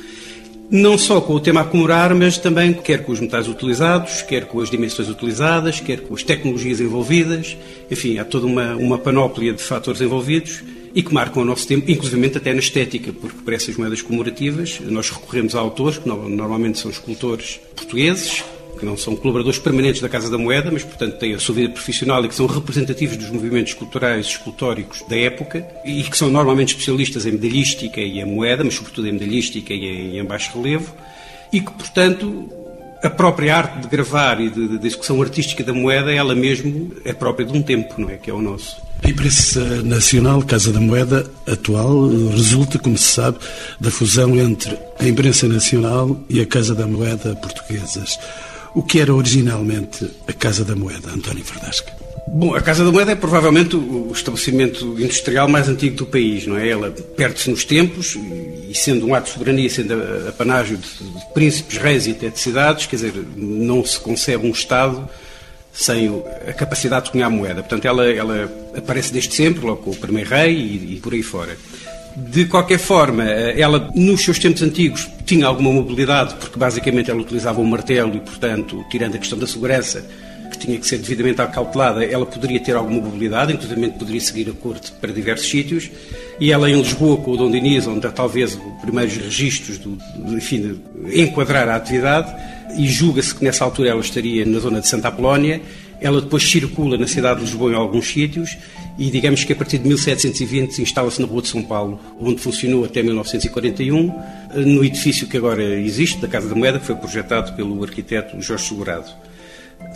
[0.69, 4.45] Não só com o tema a comemorar, mas também quer com os metais utilizados, quer
[4.45, 7.58] com as dimensões utilizadas, quer com as tecnologias envolvidas,
[7.89, 10.63] enfim, há toda uma, uma panóplia de fatores envolvidos
[10.95, 14.79] e que marcam o nosso tempo, inclusive até na estética, porque para essas moedas comemorativas
[14.86, 18.45] nós recorremos a autores, que normalmente são escultores portugueses,
[18.79, 21.73] que não são colaboradores permanentes da Casa da Moeda, mas, portanto, têm a sua vida
[21.73, 26.29] profissional e que são representativos dos movimentos culturais e escultóricos da época e que são
[26.29, 30.93] normalmente especialistas em medalhística e em moeda, mas sobretudo em medalhística e em, baixo relevo,
[31.51, 32.49] e que, portanto,
[33.03, 37.45] a própria arte de gravar e de, execução artística da moeda, ela mesmo é própria
[37.45, 38.17] de um tempo, não é?
[38.17, 38.85] Que é o nosso.
[39.03, 43.38] A imprensa nacional, Casa da Moeda, atual, resulta, como se sabe,
[43.79, 48.17] da fusão entre a imprensa nacional e a Casa da Moeda portuguesas.
[48.73, 51.93] O que era originalmente a Casa da Moeda, António Verdasca?
[52.27, 56.58] Bom, a Casa da Moeda é provavelmente o estabelecimento industrial mais antigo do país, não
[56.58, 56.67] é?
[56.67, 58.17] Ela perde-se nos tempos
[58.67, 59.93] e, sendo um ato de soberania, sendo
[60.27, 64.51] apanágio de, de príncipes, reis e até de cidades, quer dizer, não se concebe um
[64.51, 65.08] Estado
[65.75, 67.61] sem a capacidade de cunhar moeda.
[67.61, 71.21] Portanto, ela, ela aparece desde sempre, logo com o primeiro rei e, e por aí
[71.21, 71.57] fora.
[72.15, 77.59] De qualquer forma, ela, nos seus tempos antigos, tinha alguma mobilidade, porque basicamente ela utilizava
[77.59, 80.05] um martelo e, portanto, tirando a questão da segurança,
[80.55, 84.53] que tinha que ser devidamente acautelada, ela poderia ter alguma mobilidade, inclusive poderia seguir a
[84.53, 85.89] corte para diversos sítios.
[86.39, 89.97] E ela em Lisboa, com o Dom Diniz, onde há talvez os primeiros registros do,
[90.35, 90.79] enfim,
[91.13, 92.33] enquadrar a atividade,
[92.77, 95.61] e julga-se que nessa altura ela estaria na zona de Santa Apolónia.
[96.01, 98.57] Ela depois circula na cidade de Lisboa em alguns sítios
[98.97, 102.85] e digamos que a partir de 1720 instala-se na Rua de São Paulo, onde funcionou
[102.85, 104.13] até 1941,
[104.55, 108.67] no edifício que agora existe, da Casa da Moeda, que foi projetado pelo arquiteto Jorge
[108.67, 109.09] Segurado.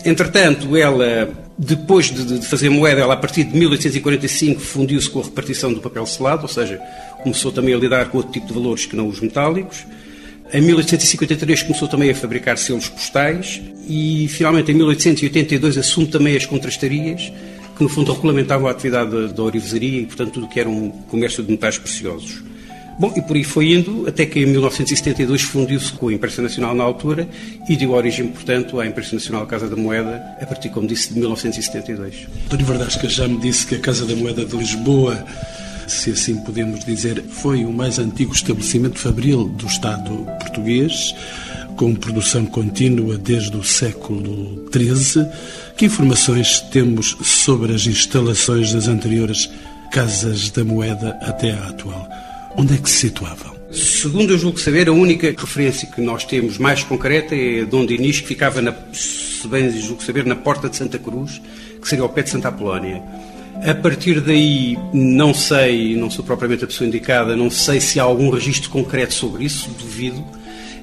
[0.04, 5.24] Entretanto, ela, depois de, de fazer moeda, ela a partir de 1845 fundiu-se com a
[5.24, 6.80] repartição do papel selado, ou seja,
[7.22, 9.84] começou também a lidar com outro tipo de valores que não os metálicos.
[10.52, 16.46] Em 1853 começou também a fabricar selos postais e, finalmente, em 1882 assume também as
[16.46, 17.32] contrastarias,
[17.76, 21.42] que no fundo regulamentavam a atividade da orivesaria e, portanto, tudo que era um comércio
[21.42, 22.42] de metais preciosos.
[23.00, 26.74] Bom, e por aí foi indo, até que em 1972 fundiu-se com a Imprensa Nacional
[26.74, 27.26] na altura
[27.66, 31.18] e deu origem, portanto, à Imprensa Nacional Casa da Moeda, a partir, como disse, de
[31.18, 32.26] 1972.
[32.44, 35.24] António Verdasca já me disse que a Casa da Moeda de Lisboa,
[35.86, 41.14] se assim podemos dizer, foi o mais antigo estabelecimento fabril do Estado português,
[41.78, 45.26] com produção contínua desde o século XIII.
[45.74, 49.48] Que informações temos sobre as instalações das anteriores
[49.90, 52.29] Casas da Moeda até à atual?
[52.56, 53.56] Onde é que se situavam?
[53.70, 58.20] Segundo eu julgo saber, a única referência que nós temos mais concreta é Dom Dinis,
[58.20, 61.40] que ficava, na, se bem julgo saber, na Porta de Santa Cruz,
[61.80, 63.00] que seria ao pé de Santa Apolónia.
[63.64, 68.02] A partir daí, não sei, não sou propriamente a pessoa indicada, não sei se há
[68.02, 70.24] algum registro concreto sobre isso, duvido.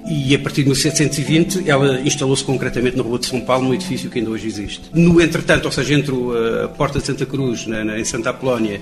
[0.10, 4.10] E a partir de 1720 ela instalou-se concretamente na Rua de São Paulo, num edifício
[4.10, 4.84] que ainda hoje existe.
[4.94, 6.14] No entretanto, ou seja, entre
[6.64, 8.80] a Porta de Santa Cruz, na, na, em Santa Apolónia,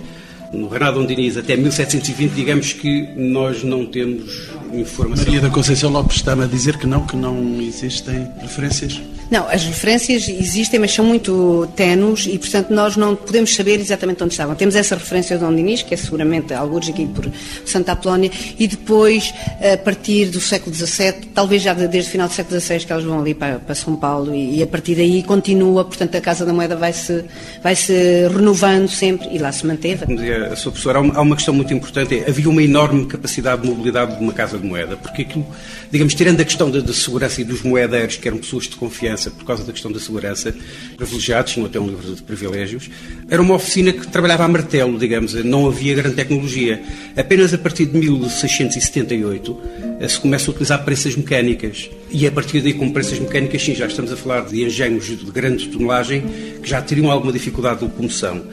[0.56, 5.26] no Renato Diniz até 1720, digamos que nós não temos informação.
[5.26, 9.02] Maria da Conceição Lopes está-me a dizer que não, que não existem referências?
[9.36, 14.24] Não, as referências existem, mas são muito tenues e, portanto, nós não podemos saber exatamente
[14.24, 14.56] onde estavam.
[14.56, 17.30] Temos essa referência do Dom Dinis, que é seguramente alguns aqui por
[17.66, 19.34] Santa Apolónia, e depois,
[19.74, 23.04] a partir do século XVII, talvez já desde o final do século XVI, que elas
[23.04, 26.46] vão ali para, para São Paulo, e, e, a partir daí continua, portanto, a Casa
[26.46, 27.26] da Moeda vai-se
[27.62, 30.06] vai -se renovando sempre e lá se manteve.
[30.06, 33.64] Como dizia a sua professora, há uma questão muito importante, é, havia uma enorme capacidade
[33.64, 35.46] de mobilidade de uma Casa de Moeda, porque aquilo,
[35.92, 39.46] digamos, tirando a questão da, segurança e dos moedeiros, que eram pessoas de confiança, por
[39.46, 40.56] causa da questão da segurança,
[40.98, 42.90] privilegiados, tinham até um livro de privilégios.
[43.30, 46.82] Era uma oficina que trabalhava a martelo, digamos, não havia grande tecnologia.
[47.16, 49.62] Apenas a partir de 1678
[50.00, 51.90] eh, se começa a utilizar prensas mecânicas.
[52.12, 55.32] E a partir daí, com prensas mecânicas, sim, já estamos a falar de engenhos de
[55.32, 56.24] grande tonelagem
[56.62, 58.44] que já teriam alguma dificuldade de locomoção.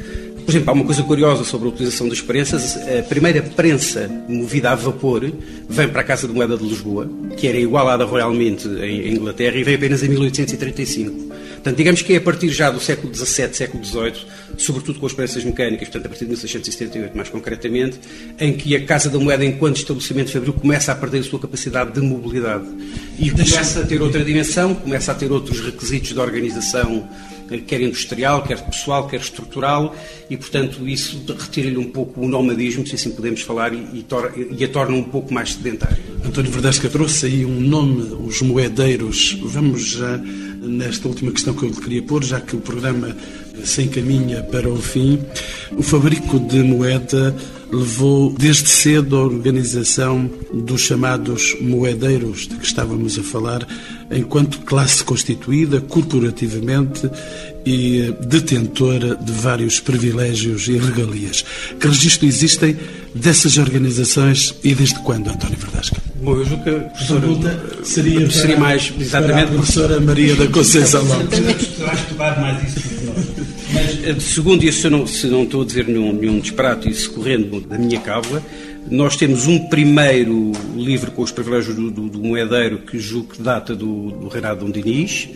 [0.45, 2.77] Por exemplo, há uma coisa curiosa sobre a utilização das prensas.
[2.77, 5.33] A primeira prensa movida a vapor
[5.69, 9.65] vem para a Casa de Moeda de Lisboa, que era igualada royalmente em Inglaterra, e
[9.65, 11.33] vem apenas em 1835.
[11.63, 14.27] Portanto, digamos que é a partir já do século XVII, século XVIII,
[14.59, 18.01] sobretudo com as prensas mecânicas, portanto, a partir de 1678 mais concretamente,
[18.41, 21.93] em que a Casa da Moeda, enquanto estabelecimento fabril, começa a perder a sua capacidade
[21.93, 22.65] de mobilidade.
[23.17, 27.09] E começa a ter outra dimensão, começa a ter outros requisitos de organização
[27.59, 29.95] quer industrial, quer pessoal, quer estrutural,
[30.29, 34.07] e, portanto, isso retira-lhe um pouco o nomadismo, se assim podemos falar, e, e,
[34.59, 35.99] e a torna um pouco mais sedentário.
[36.25, 39.39] António Verdasca trouxe aí um nome, os moedeiros.
[39.43, 43.17] Vamos já nesta última questão que eu lhe queria pôr, já que o programa
[43.65, 45.21] se encaminha para o fim.
[45.77, 47.35] O fabrico de moeda
[47.73, 53.67] levou desde cedo a organização dos chamados moedeiros de que estávamos a falar,
[54.11, 57.09] enquanto classe constituída corporativamente
[57.65, 61.45] e detentora de vários privilégios e regalias.
[61.81, 62.77] Que registro existem
[63.15, 65.97] dessas organizações e desde quando, António Verdasca?
[66.17, 71.03] Bom, eu julgo que a professora seria, seria mais exatamente a professora Maria da Conceição
[71.05, 71.39] Lopes.
[71.39, 76.13] estudar mais isso Mas, eh, segundo, e se não, se não estou a dizer nenhum,
[76.13, 78.43] nenhum disparate, isso correndo da minha cábula,
[78.91, 83.43] nós temos um primeiro livro com os privilégios do, do, do moedeiro que julgo que
[83.43, 85.29] data do, do reinado de Dom Dinis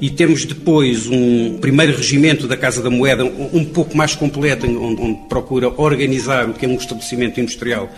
[0.00, 4.66] e temos depois um primeiro regimento da Casa da Moeda um, um pouco mais completo
[4.66, 7.90] onde, onde, procura organizar o que é um estabelecimento industrial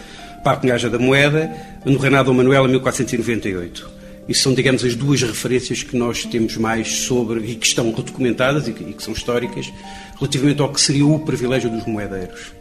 [0.42, 1.51] para a cunhagem da moeda
[1.85, 3.93] no reinado de Manuel em 1498.
[4.28, 8.66] E são, digamos, as duas referências que nós temos mais sobre e que estão documentadas
[8.68, 9.70] e que, e que são históricas
[10.18, 12.52] relativamente ao que seria o privilégio dos moedeiros.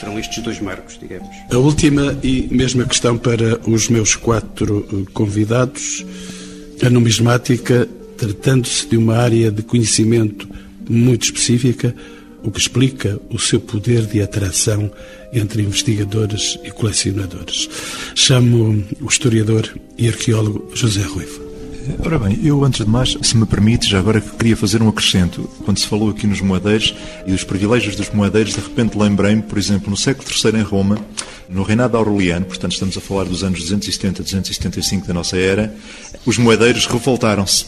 [0.00, 1.28] Serão estes dois marcos, digamos.
[1.50, 6.04] A última e mesma questão para os meus quatro eh, convidados.
[6.84, 10.48] A numismática, tratando-se de uma área de conhecimento
[10.88, 11.94] muito específica,
[12.42, 14.90] o que explica o seu poder de atração
[15.32, 17.68] entre investigadores e colecionadores.
[18.14, 21.42] Chamo o historiador e arqueólogo José Ruivo.
[21.98, 25.42] Ora bem, eu antes de mais, se me permite, já agora queria fazer um acrescento.
[25.64, 26.94] Quando se falou aqui nos moedeiros
[27.26, 30.98] e dos privilégios dos moedeiros, de repente lembrei-me, por exemplo, no século III em Roma,
[31.48, 35.74] no reinado aureliano, portanto estamos a falar dos anos 270, 275 da nossa era,
[36.24, 37.66] os moedeiros revoltaram-se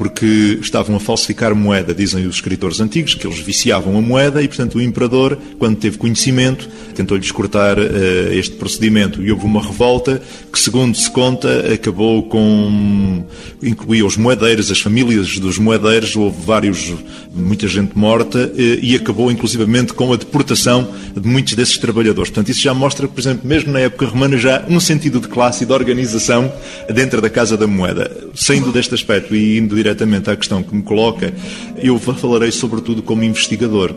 [0.00, 4.48] porque estavam a falsificar moeda, dizem os escritores antigos, que eles viciavam a moeda e,
[4.48, 9.22] portanto, o imperador, quando teve conhecimento, tentou-lhes cortar uh, este procedimento.
[9.22, 13.26] E houve uma revolta que, segundo se conta, acabou com.
[13.62, 16.94] incluía os moedeiros, as famílias dos moedeiros, houve vários,
[17.34, 22.30] muita gente morta uh, e acabou, inclusivamente, com a deportação de muitos desses trabalhadores.
[22.30, 25.64] Portanto, isso já mostra, por exemplo, mesmo na época romana, já um sentido de classe
[25.64, 26.50] e de organização
[26.90, 28.10] dentro da Casa da Moeda.
[28.34, 31.32] Saindo deste aspecto e indo direto diretamente à questão que me coloca,
[31.76, 33.94] eu falarei sobretudo como investigador,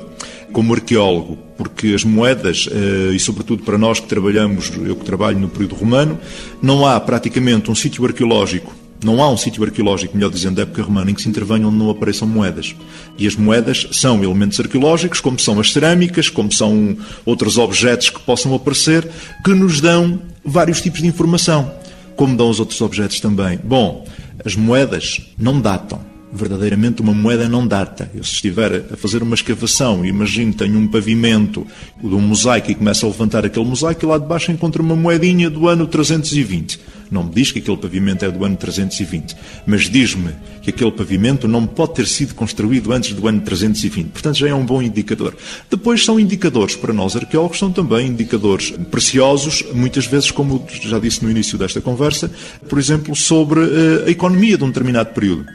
[0.52, 5.40] como arqueólogo, porque as moedas, eh, e sobretudo para nós que trabalhamos, eu que trabalho
[5.40, 6.18] no período romano,
[6.62, 10.82] não há praticamente um sítio arqueológico não há um sítio arqueológico, melhor dizendo, da época
[10.82, 12.74] romana, em que se intervenham onde não apareçam moedas.
[13.18, 18.22] E as moedas são elementos arqueológicos, como são as cerâmicas, como são outros objetos que
[18.22, 19.06] possam aparecer,
[19.44, 21.70] que nos dão vários tipos de informação,
[22.16, 23.60] como dão os outros objetos também.
[23.62, 24.06] Bom,
[24.46, 26.13] as moedas não datam.
[26.36, 28.10] Verdadeiramente uma moeda não data.
[28.14, 31.66] Eu se estiver a fazer uma escavação, imagino tenho um pavimento
[32.02, 35.48] de um mosaico e começo a levantar aquele mosaico e lá debaixo encontro uma moedinha
[35.48, 36.80] do ano 320.
[37.12, 39.36] Não me diz que aquele pavimento é do ano 320,
[39.68, 40.32] mas diz-me
[40.64, 44.10] que aquele pavimento não pode ter sido construído antes do ano 320.
[44.10, 45.38] Portanto, já é um bom indicador.
[45.70, 51.24] Depois são indicadores, para nós arqueólogos, são também indicadores preciosos, muitas vezes, como já disse
[51.24, 52.32] no início desta conversa,
[52.68, 55.46] por exemplo, sobre eh, a economia de um determinado período.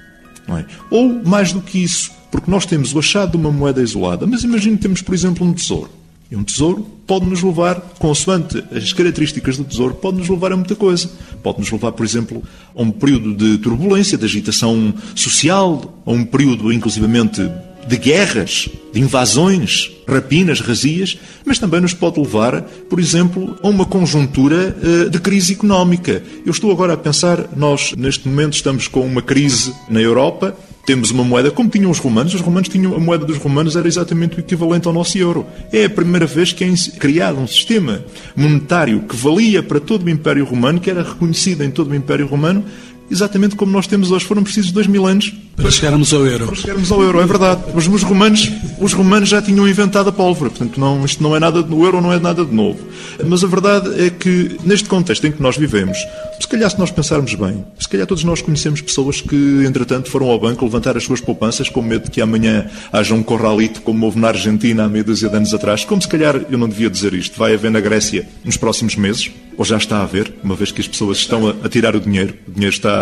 [0.56, 0.64] É?
[0.90, 4.44] Ou, mais do que isso, porque nós temos o achado de uma moeda isolada, mas
[4.44, 5.90] imagine que temos, por exemplo, um tesouro.
[6.30, 10.56] E um tesouro pode nos levar, consoante as características do tesouro, pode nos levar a
[10.56, 11.10] muita coisa.
[11.42, 12.42] Pode nos levar, por exemplo,
[12.76, 17.40] a um período de turbulência, de agitação social, a um período, inclusivamente,
[17.86, 23.84] de guerras, de invasões, rapinas, razias, mas também nos pode levar, por exemplo, a uma
[23.84, 26.22] conjuntura uh, de crise económica.
[26.44, 30.56] Eu estou agora a pensar, nós neste momento estamos com uma crise na Europa,
[30.88, 32.32] temos uma moeda como tinham os romanos.
[32.32, 35.44] Os romanos tinham a moeda dos romanos era exatamente o equivalente ao nosso euro.
[35.70, 38.02] É a primeira vez que é criado um sistema
[38.34, 42.26] monetário que valia para todo o Império Romano, que era reconhecido em todo o Império
[42.26, 42.64] Romano,
[43.10, 44.24] exatamente como nós temos hoje.
[44.24, 46.46] Foram precisos dois mil anos para chegarmos ao euro.
[46.46, 47.62] Para chegarmos ao euro, é verdade.
[47.74, 51.40] Mas os romanos, os romanos já tinham inventado a pólvora, portanto não, isto não é
[51.40, 52.78] nada, o euro não é nada de novo.
[53.26, 55.98] Mas a verdade é que neste contexto em que nós vivemos,
[56.38, 60.28] se calhar se nós pensarmos bem, se calhar todos nós conhecemos pessoas que entretanto foram
[60.28, 64.06] ao banco levantar as suas poupanças com medo de que amanhã haja um corralito como
[64.06, 66.88] houve na Argentina há meia dúzia de anos atrás, como se calhar eu não devia
[66.88, 70.54] dizer isto, vai haver na Grécia nos próximos meses, ou já está a haver, uma
[70.54, 72.97] vez que as pessoas estão a, a tirar o dinheiro, o dinheiro está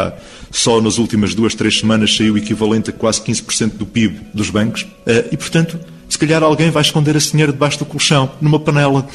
[0.50, 4.86] só nas últimas duas, três semanas saiu equivalente a quase 15% do PIB dos bancos,
[5.06, 5.78] eh, e portanto,
[6.08, 9.06] se calhar alguém vai esconder esse dinheiro debaixo do colchão, numa panela,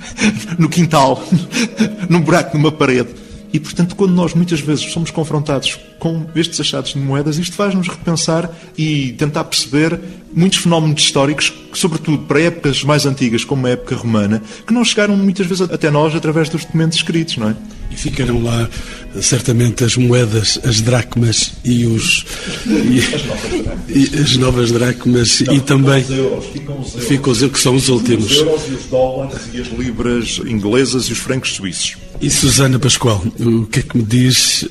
[0.58, 1.22] no quintal,
[2.08, 3.26] num buraco numa parede.
[3.52, 7.88] E, portanto, quando nós muitas vezes somos confrontados com estes achados de moedas, isto faz-nos
[7.88, 9.98] repensar e tentar perceber
[10.32, 15.16] muitos fenómenos históricos, sobretudo para épocas mais antigas, como a época romana, que não chegaram
[15.16, 17.56] muitas vezes até nós através dos documentos escritos, não é?
[17.90, 18.68] E ficaram lá,
[19.20, 22.24] certamente, as moedas, as dracmas e os.
[22.66, 23.00] E,
[23.98, 26.02] e as novas dracmas e também.
[26.02, 27.08] Os euros, ficam os euros.
[27.08, 28.30] Ficam os euros, que são os últimos.
[28.30, 31.96] Os euros e os dólares e as libras inglesas e os francos suíços.
[32.20, 34.66] E Susana Pascoal, o que é que me diz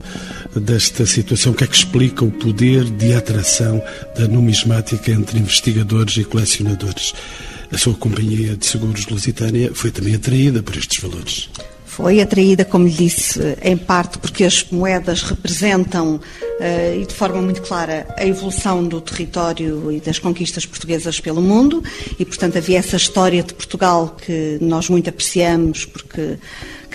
[0.55, 1.51] desta situação?
[1.51, 3.81] O que é que explica o poder de atração
[4.17, 7.13] da numismática entre investigadores e colecionadores?
[7.71, 11.49] A sua companhia de seguros Lusitânia foi também atraída por estes valores.
[11.95, 17.41] Foi atraída, como lhe disse, em parte porque as moedas representam, uh, e de forma
[17.41, 21.81] muito clara, a evolução do território e das conquistas portuguesas pelo mundo,
[22.19, 26.37] e, portanto, havia essa história de Portugal que nós muito apreciamos, porque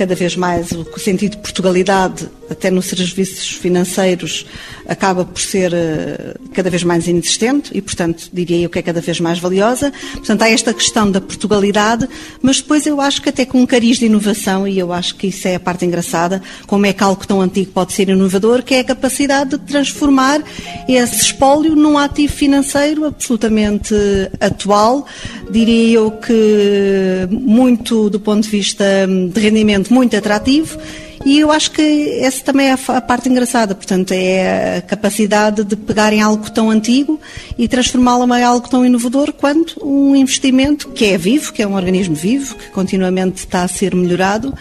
[0.01, 4.47] cada vez mais o sentido de Portugalidade, até nos serviços financeiros,
[4.89, 9.03] acaba por ser eh, cada vez mais inexistente e, portanto, diria eu que é cada
[9.03, 9.93] vez mais valiosa.
[10.15, 12.09] Portanto, há esta questão da Portugalidade,
[12.41, 15.27] mas depois eu acho que até com um cariz de inovação, e eu acho que
[15.27, 18.77] isso é a parte engraçada, como é que algo tão antigo pode ser inovador, que
[18.77, 20.43] é a capacidade de transformar
[20.89, 23.95] esse espólio num ativo financeiro absolutamente
[24.41, 25.07] atual,
[25.51, 30.79] diria eu que muito do ponto de vista de rendimento muito atrativo
[31.25, 35.77] e eu acho que essa também é a parte engraçada, portanto, é a capacidade de
[35.77, 37.21] pegarem algo tão antigo
[37.59, 41.75] e transformá-lo em algo tão inovador quanto um investimento que é vivo, que é um
[41.75, 44.55] organismo vivo, que continuamente está a ser melhorado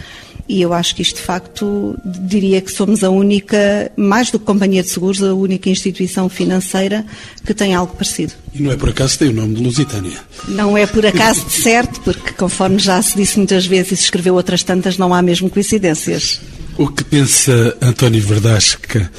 [0.50, 4.44] e eu acho que isto, de facto, diria que somos a única, mais do que
[4.44, 7.06] companhia de seguros, a única instituição financeira
[7.46, 8.32] que tem algo parecido.
[8.52, 10.18] E não é por acaso tem o nome de Lusitânia?
[10.48, 14.02] Não é por acaso de certo, porque conforme já se disse muitas vezes e se
[14.02, 16.40] escreveu outras tantas, não há mesmo coincidências.
[16.80, 19.12] O que pensa António Verdasca?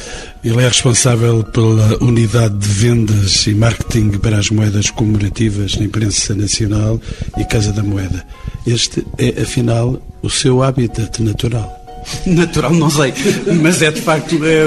[0.43, 6.33] Ele é responsável pela unidade de vendas e marketing para as moedas comemorativas na imprensa
[6.33, 6.99] nacional
[7.37, 8.25] e Casa da Moeda.
[8.65, 11.71] Este é, afinal, o seu habitat natural.
[12.25, 13.13] Natural, não sei,
[13.61, 14.65] mas é de facto, é,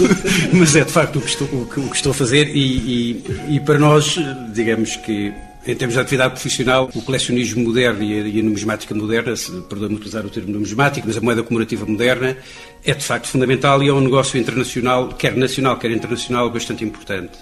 [0.50, 3.60] mas é de facto o que estou, o que, estou a fazer e, e, e
[3.60, 4.18] para nós,
[4.54, 5.30] digamos que
[5.66, 9.34] em termos de atividade profissional, o colecionismo moderno e a, numismática moderna,
[9.68, 12.36] perdoe-me utilizar o termo numismático, mas a moeda comemorativa moderna
[12.84, 17.38] é de facto fundamental e é um negócio internacional, quer nacional, quer internacional, bastante importante.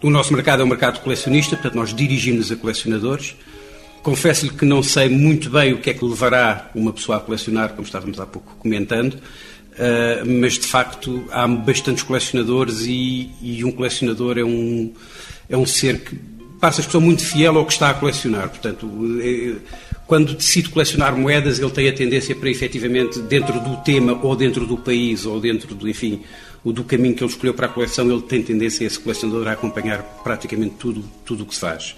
[0.00, 3.34] O nosso mercado é um mercado colecionista, portanto nós dirigimos a colecionadores.
[4.02, 7.70] Confesso-lhe que não sei muito bem o que é que levará uma pessoa a colecionar,
[7.70, 13.72] como estávamos há pouco comentando, uh, mas de facto há bastantes colecionadores e, e, um
[13.72, 14.92] colecionador é um,
[15.48, 18.48] é um ser que passa a expressão muito fiel ao que está a colecionar.
[18.48, 18.88] Portanto,
[19.20, 19.54] é,
[20.06, 24.66] quando decide colecionar moedas, ele tem a tendência para efetivamente, dentro do tema ou dentro
[24.66, 26.22] do país ou dentro do, enfim,
[26.64, 30.02] do caminho que ele escolheu para a coleção, ele tem tendência, esse colecionador, a acompanhar
[30.22, 31.94] praticamente tudo, tudo o que se faz.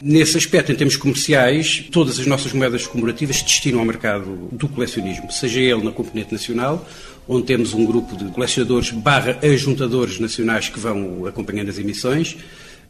[0.00, 5.30] Nesse aspecto, em termos comerciais, todas as nossas moedas comemorativas destinam ao mercado do colecionismo,
[5.30, 6.84] seja ele na componente nacional,
[7.28, 12.36] onde temos um grupo de colecionadores barra ajuntadores nacionais que vão acompanhando as emissões.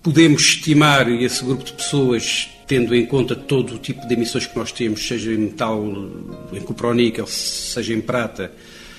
[0.03, 4.57] Podemos estimar esse grupo de pessoas, tendo em conta todo o tipo de emissões que
[4.59, 5.81] nós temos, seja em metal,
[6.53, 8.51] em cuproníquel, seja em prata,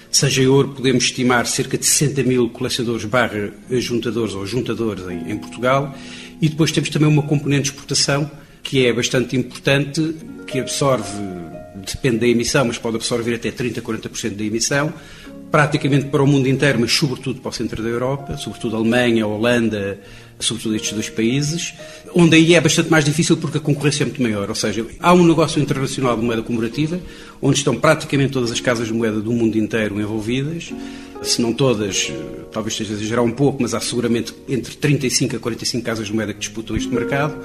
[0.09, 5.31] seja em ouro, podemos estimar cerca de 60 mil colecionadores barra ajuntadores ou juntadores em,
[5.31, 5.93] em Portugal.
[6.41, 8.31] E depois temos também uma componente de exportação
[8.63, 10.15] que é bastante importante,
[10.47, 11.21] que absorve,
[11.85, 14.93] depende da emissão, mas pode absorver até 30%, 40% da emissão,
[15.53, 19.23] praticamente para o mundo inteiro, mas sobretudo para o centro da Europa, sobretudo a Alemanha,
[19.23, 19.99] a Holanda,
[20.39, 21.75] sobretudo estes dois países,
[22.15, 24.49] onde aí é bastante mais difícil porque a concorrência é muito maior.
[24.49, 26.99] Ou seja, há um negócio internacional de moeda comemorativa,
[27.39, 30.73] onde estão praticamente todas as casas de moeda do mundo inteiro envolvidas,
[31.21, 32.11] se não todas,
[32.51, 36.13] talvez esteja a exagerar um pouco, mas há seguramente entre 35 a 45 casas de
[36.13, 37.37] moeda que disputam este mercado.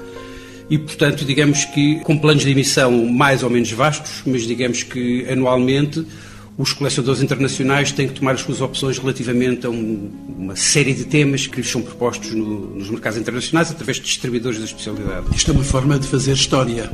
[0.67, 5.27] E, portanto, digamos que com planos de emissão mais ou menos vastos, mas digamos que
[5.29, 6.03] anualmente
[6.59, 11.05] os colecionadores internacionais têm que tomar as suas opções relativamente a um, uma série de
[11.05, 15.27] temas que lhes são propostos no, nos mercados internacionais através de distribuidores da especialidade.
[15.33, 16.91] Isto é uma forma de fazer história.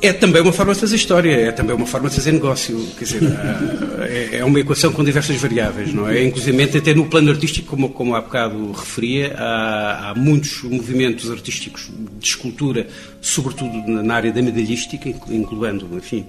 [0.00, 2.86] É também uma forma de fazer história, é também uma forma de fazer negócio.
[2.96, 3.22] Quer dizer,
[4.08, 6.24] é, é uma equação com diversas variáveis, não é?
[6.24, 11.90] Inclusive, até no plano artístico, como, como há bocado referia, há, há muitos movimentos artísticos
[12.16, 12.86] de escultura,
[13.20, 16.24] sobretudo na área da medalhística, incluindo, enfim,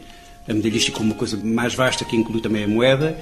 [0.52, 3.18] a medalhística como uma coisa mais vasta que inclui também a moeda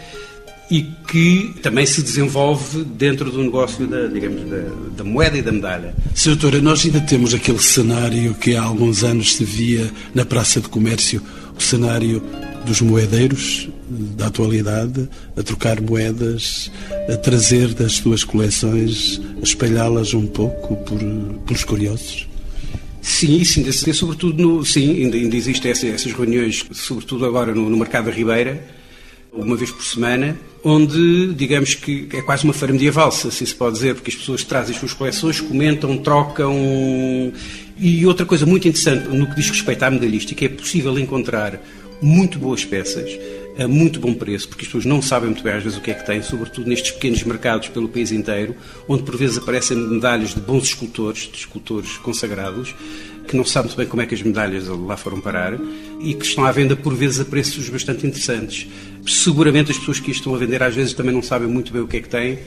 [0.70, 4.64] e que também se desenvolve dentro do negócio da, digamos, da,
[4.98, 5.96] da moeda e da medalha.
[6.14, 6.36] Sr.
[6.36, 10.70] Doutora, nós ainda temos aquele cenário que há alguns anos se via na Praça de
[10.70, 11.22] Comércio,
[11.58, 12.22] o cenário
[12.66, 16.72] dos moedeiros da atualidade, a trocar moedas,
[17.12, 21.00] a trazer das suas coleções, a espalhá-las um pouco por,
[21.48, 22.29] pelos curiosos?
[23.02, 27.70] Sim, sim, ainda, sobretudo no, sim, ainda, ainda existem essas, essas, reuniões, sobretudo agora no,
[27.70, 28.62] no Mercado da Ribeira,
[29.32, 33.56] uma vez por semana, onde, digamos que é quase uma feira medieval, se assim se
[33.56, 36.54] pode dizer, porque as pessoas trazem as suas coleções, comentam, trocam.
[37.78, 41.62] E outra coisa muito interessante no que diz respeito à medalhística, é possível encontrar
[42.02, 43.10] muito boas peças
[43.60, 45.92] a muito bom preço, porque as pessoas não sabem muito bem às vezes o que
[45.92, 48.56] é que têm, sobretudo nestes pequenos mercados pelo país inteiro,
[48.88, 52.74] onde por vezes aparecem medalhas de bons escultores, de escultores consagrados,
[53.28, 55.54] que não sabem muito bem como é que as medalhas lá foram parar
[56.00, 58.68] e que estão à venda por vezes a preços bastante interessantes.
[59.06, 61.88] Seguramente as pessoas que estão a vender às vezes também não sabem muito bem o
[61.88, 62.40] que é que têm,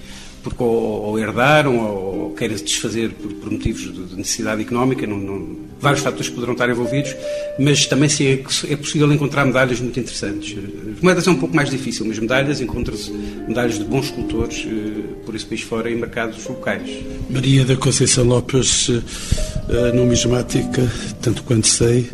[0.43, 4.61] porque ou, ou herdaram ou, ou querem se desfazer por, por motivos de, de, necessidade
[4.61, 7.15] económica, não, não, vários fatores poderão estar envolvidos,
[7.59, 10.57] mas também sim é, é, possível encontrar medalhas muito interessantes.
[10.97, 13.11] As moedas é um pouco mais difícil, mas medalhas encontram-se
[13.49, 16.91] medalhas de bons escultores eh, por esse país fora em mercados locais.
[17.31, 20.91] Maria da Conceição Lopes, eh, numismática,
[21.21, 22.11] tanto quanto sei,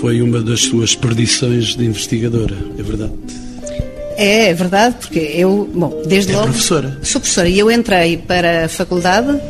[0.00, 3.43] foi uma das suas perdições de investigadora, é verdade?
[4.16, 6.48] É, é verdade, porque eu, bom, desde é logo.
[6.48, 6.98] professora.
[7.02, 9.40] Sou professora e eu entrei para a faculdade,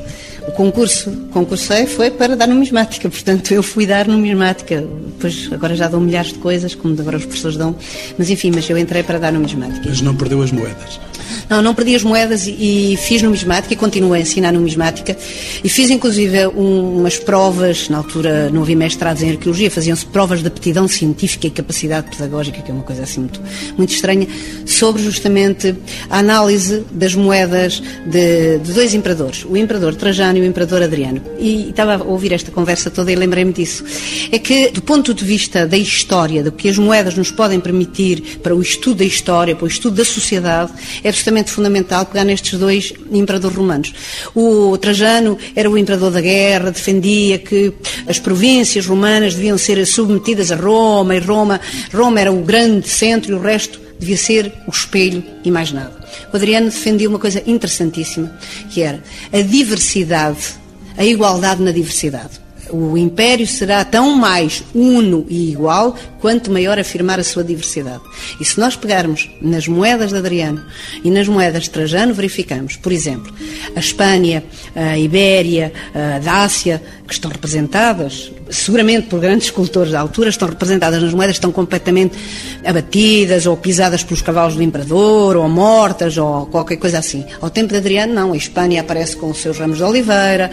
[0.46, 4.84] o concurso, concursei foi para dar numismática, portanto eu fui dar numismática.
[5.14, 7.74] Depois, agora já dão milhares de coisas, como agora os professores dão,
[8.18, 9.86] mas enfim, mas eu entrei para dar numismática.
[9.88, 11.00] Mas não perdeu as moedas?
[11.48, 15.16] Não, não perdi as moedas e, e fiz numismática e continuei a ensinar numismática
[15.62, 20.42] e fiz inclusive um, umas provas, na altura não havia mestrados em arqueologia, faziam-se provas
[20.42, 23.40] de aptidão científica e capacidade pedagógica, que é uma coisa assim muito,
[23.76, 24.26] muito estranha,
[24.66, 25.74] sobre justamente
[26.10, 31.20] a análise das moedas de, de dois imperadores, o imperador Trajano e o imperador Adriano.
[31.38, 33.84] E, e estava a ouvir esta conversa toda e lembrei-me disso.
[34.30, 38.38] É que, do ponto de vista da história, do que as moedas nos podem permitir
[38.42, 40.72] para o estudo da história, para o estudo da sociedade,
[41.02, 41.10] é
[41.40, 43.94] absolutamente fundamental pegar nestes dois imperadores romanos.
[44.34, 47.72] O Trajano era o imperador da guerra, defendia que
[48.06, 51.60] as províncias romanas deviam ser submetidas a Roma, e Roma,
[51.92, 55.92] Roma era o grande centro e o resto devia ser o espelho e mais nada.
[56.32, 58.36] O Adriano defendia uma coisa interessantíssima,
[58.70, 60.54] que era a diversidade,
[60.96, 62.43] a igualdade na diversidade.
[62.70, 68.02] O império será tão mais uno e igual quanto maior afirmar a sua diversidade.
[68.40, 70.64] E se nós pegarmos nas moedas de Adriano
[71.04, 73.32] e nas moedas de Trajano, verificamos, por exemplo,
[73.76, 74.42] a Espanha,
[74.74, 81.02] a Ibéria, a Dácia, que estão representadas, seguramente por grandes escultores da altura, estão representadas
[81.02, 82.16] nas moedas, estão completamente
[82.64, 87.24] abatidas ou pisadas pelos cavalos do imperador, ou mortas, ou qualquer coisa assim.
[87.42, 88.32] Ao tempo de Adriano, não.
[88.32, 90.50] A Espanha aparece com os seus ramos de oliveira,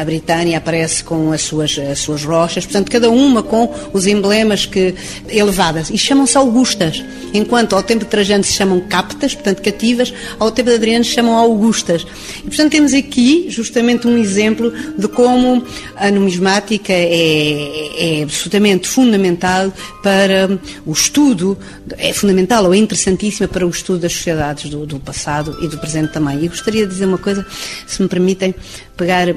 [0.00, 4.64] a Britânia aparece com as suas, as suas rochas, portanto, cada uma com os emblemas
[4.64, 4.94] que,
[5.28, 5.90] elevadas.
[5.90, 7.04] E chamam-se Augustas,
[7.34, 11.10] enquanto ao tempo de Trajano se chamam captas, portanto, cativas, ao tempo de Adriano se
[11.10, 12.06] chamam Augustas.
[12.38, 15.49] E, portanto, temos aqui justamente um exemplo de como
[15.96, 19.72] a numismática é, é absolutamente fundamental
[20.02, 21.56] para o estudo,
[21.96, 25.78] é fundamental ou é interessantíssima para o estudo das sociedades do, do passado e do
[25.78, 26.44] presente também.
[26.44, 27.46] E gostaria de dizer uma coisa,
[27.86, 28.54] se me permitem,
[28.96, 29.28] pegar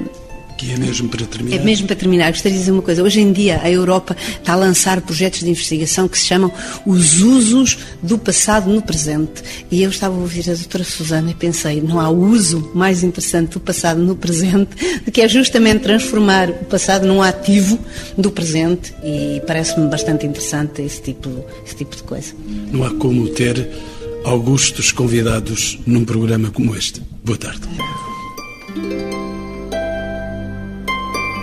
[0.56, 1.56] que é mesmo para terminar.
[1.56, 2.30] É mesmo para terminar.
[2.30, 3.02] Gostaria de dizer uma coisa.
[3.02, 6.52] Hoje em dia a Europa está a lançar projetos de investigação que se chamam
[6.86, 9.42] os usos do passado no presente.
[9.70, 13.52] E eu estava a ouvir a doutora Susana e pensei, não há uso mais interessante
[13.52, 17.78] do passado no presente do que é justamente transformar o passado num ativo
[18.16, 22.32] do presente e parece-me bastante interessante esse tipo, esse tipo de coisa.
[22.72, 23.68] Não há como ter
[24.24, 27.02] augustos convidados num programa como este.
[27.22, 27.68] Boa tarde.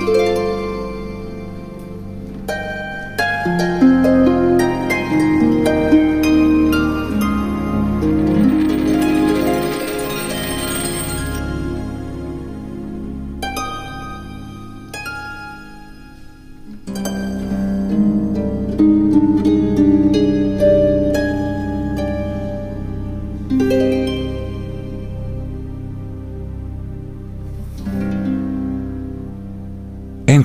[0.02, 0.41] thank you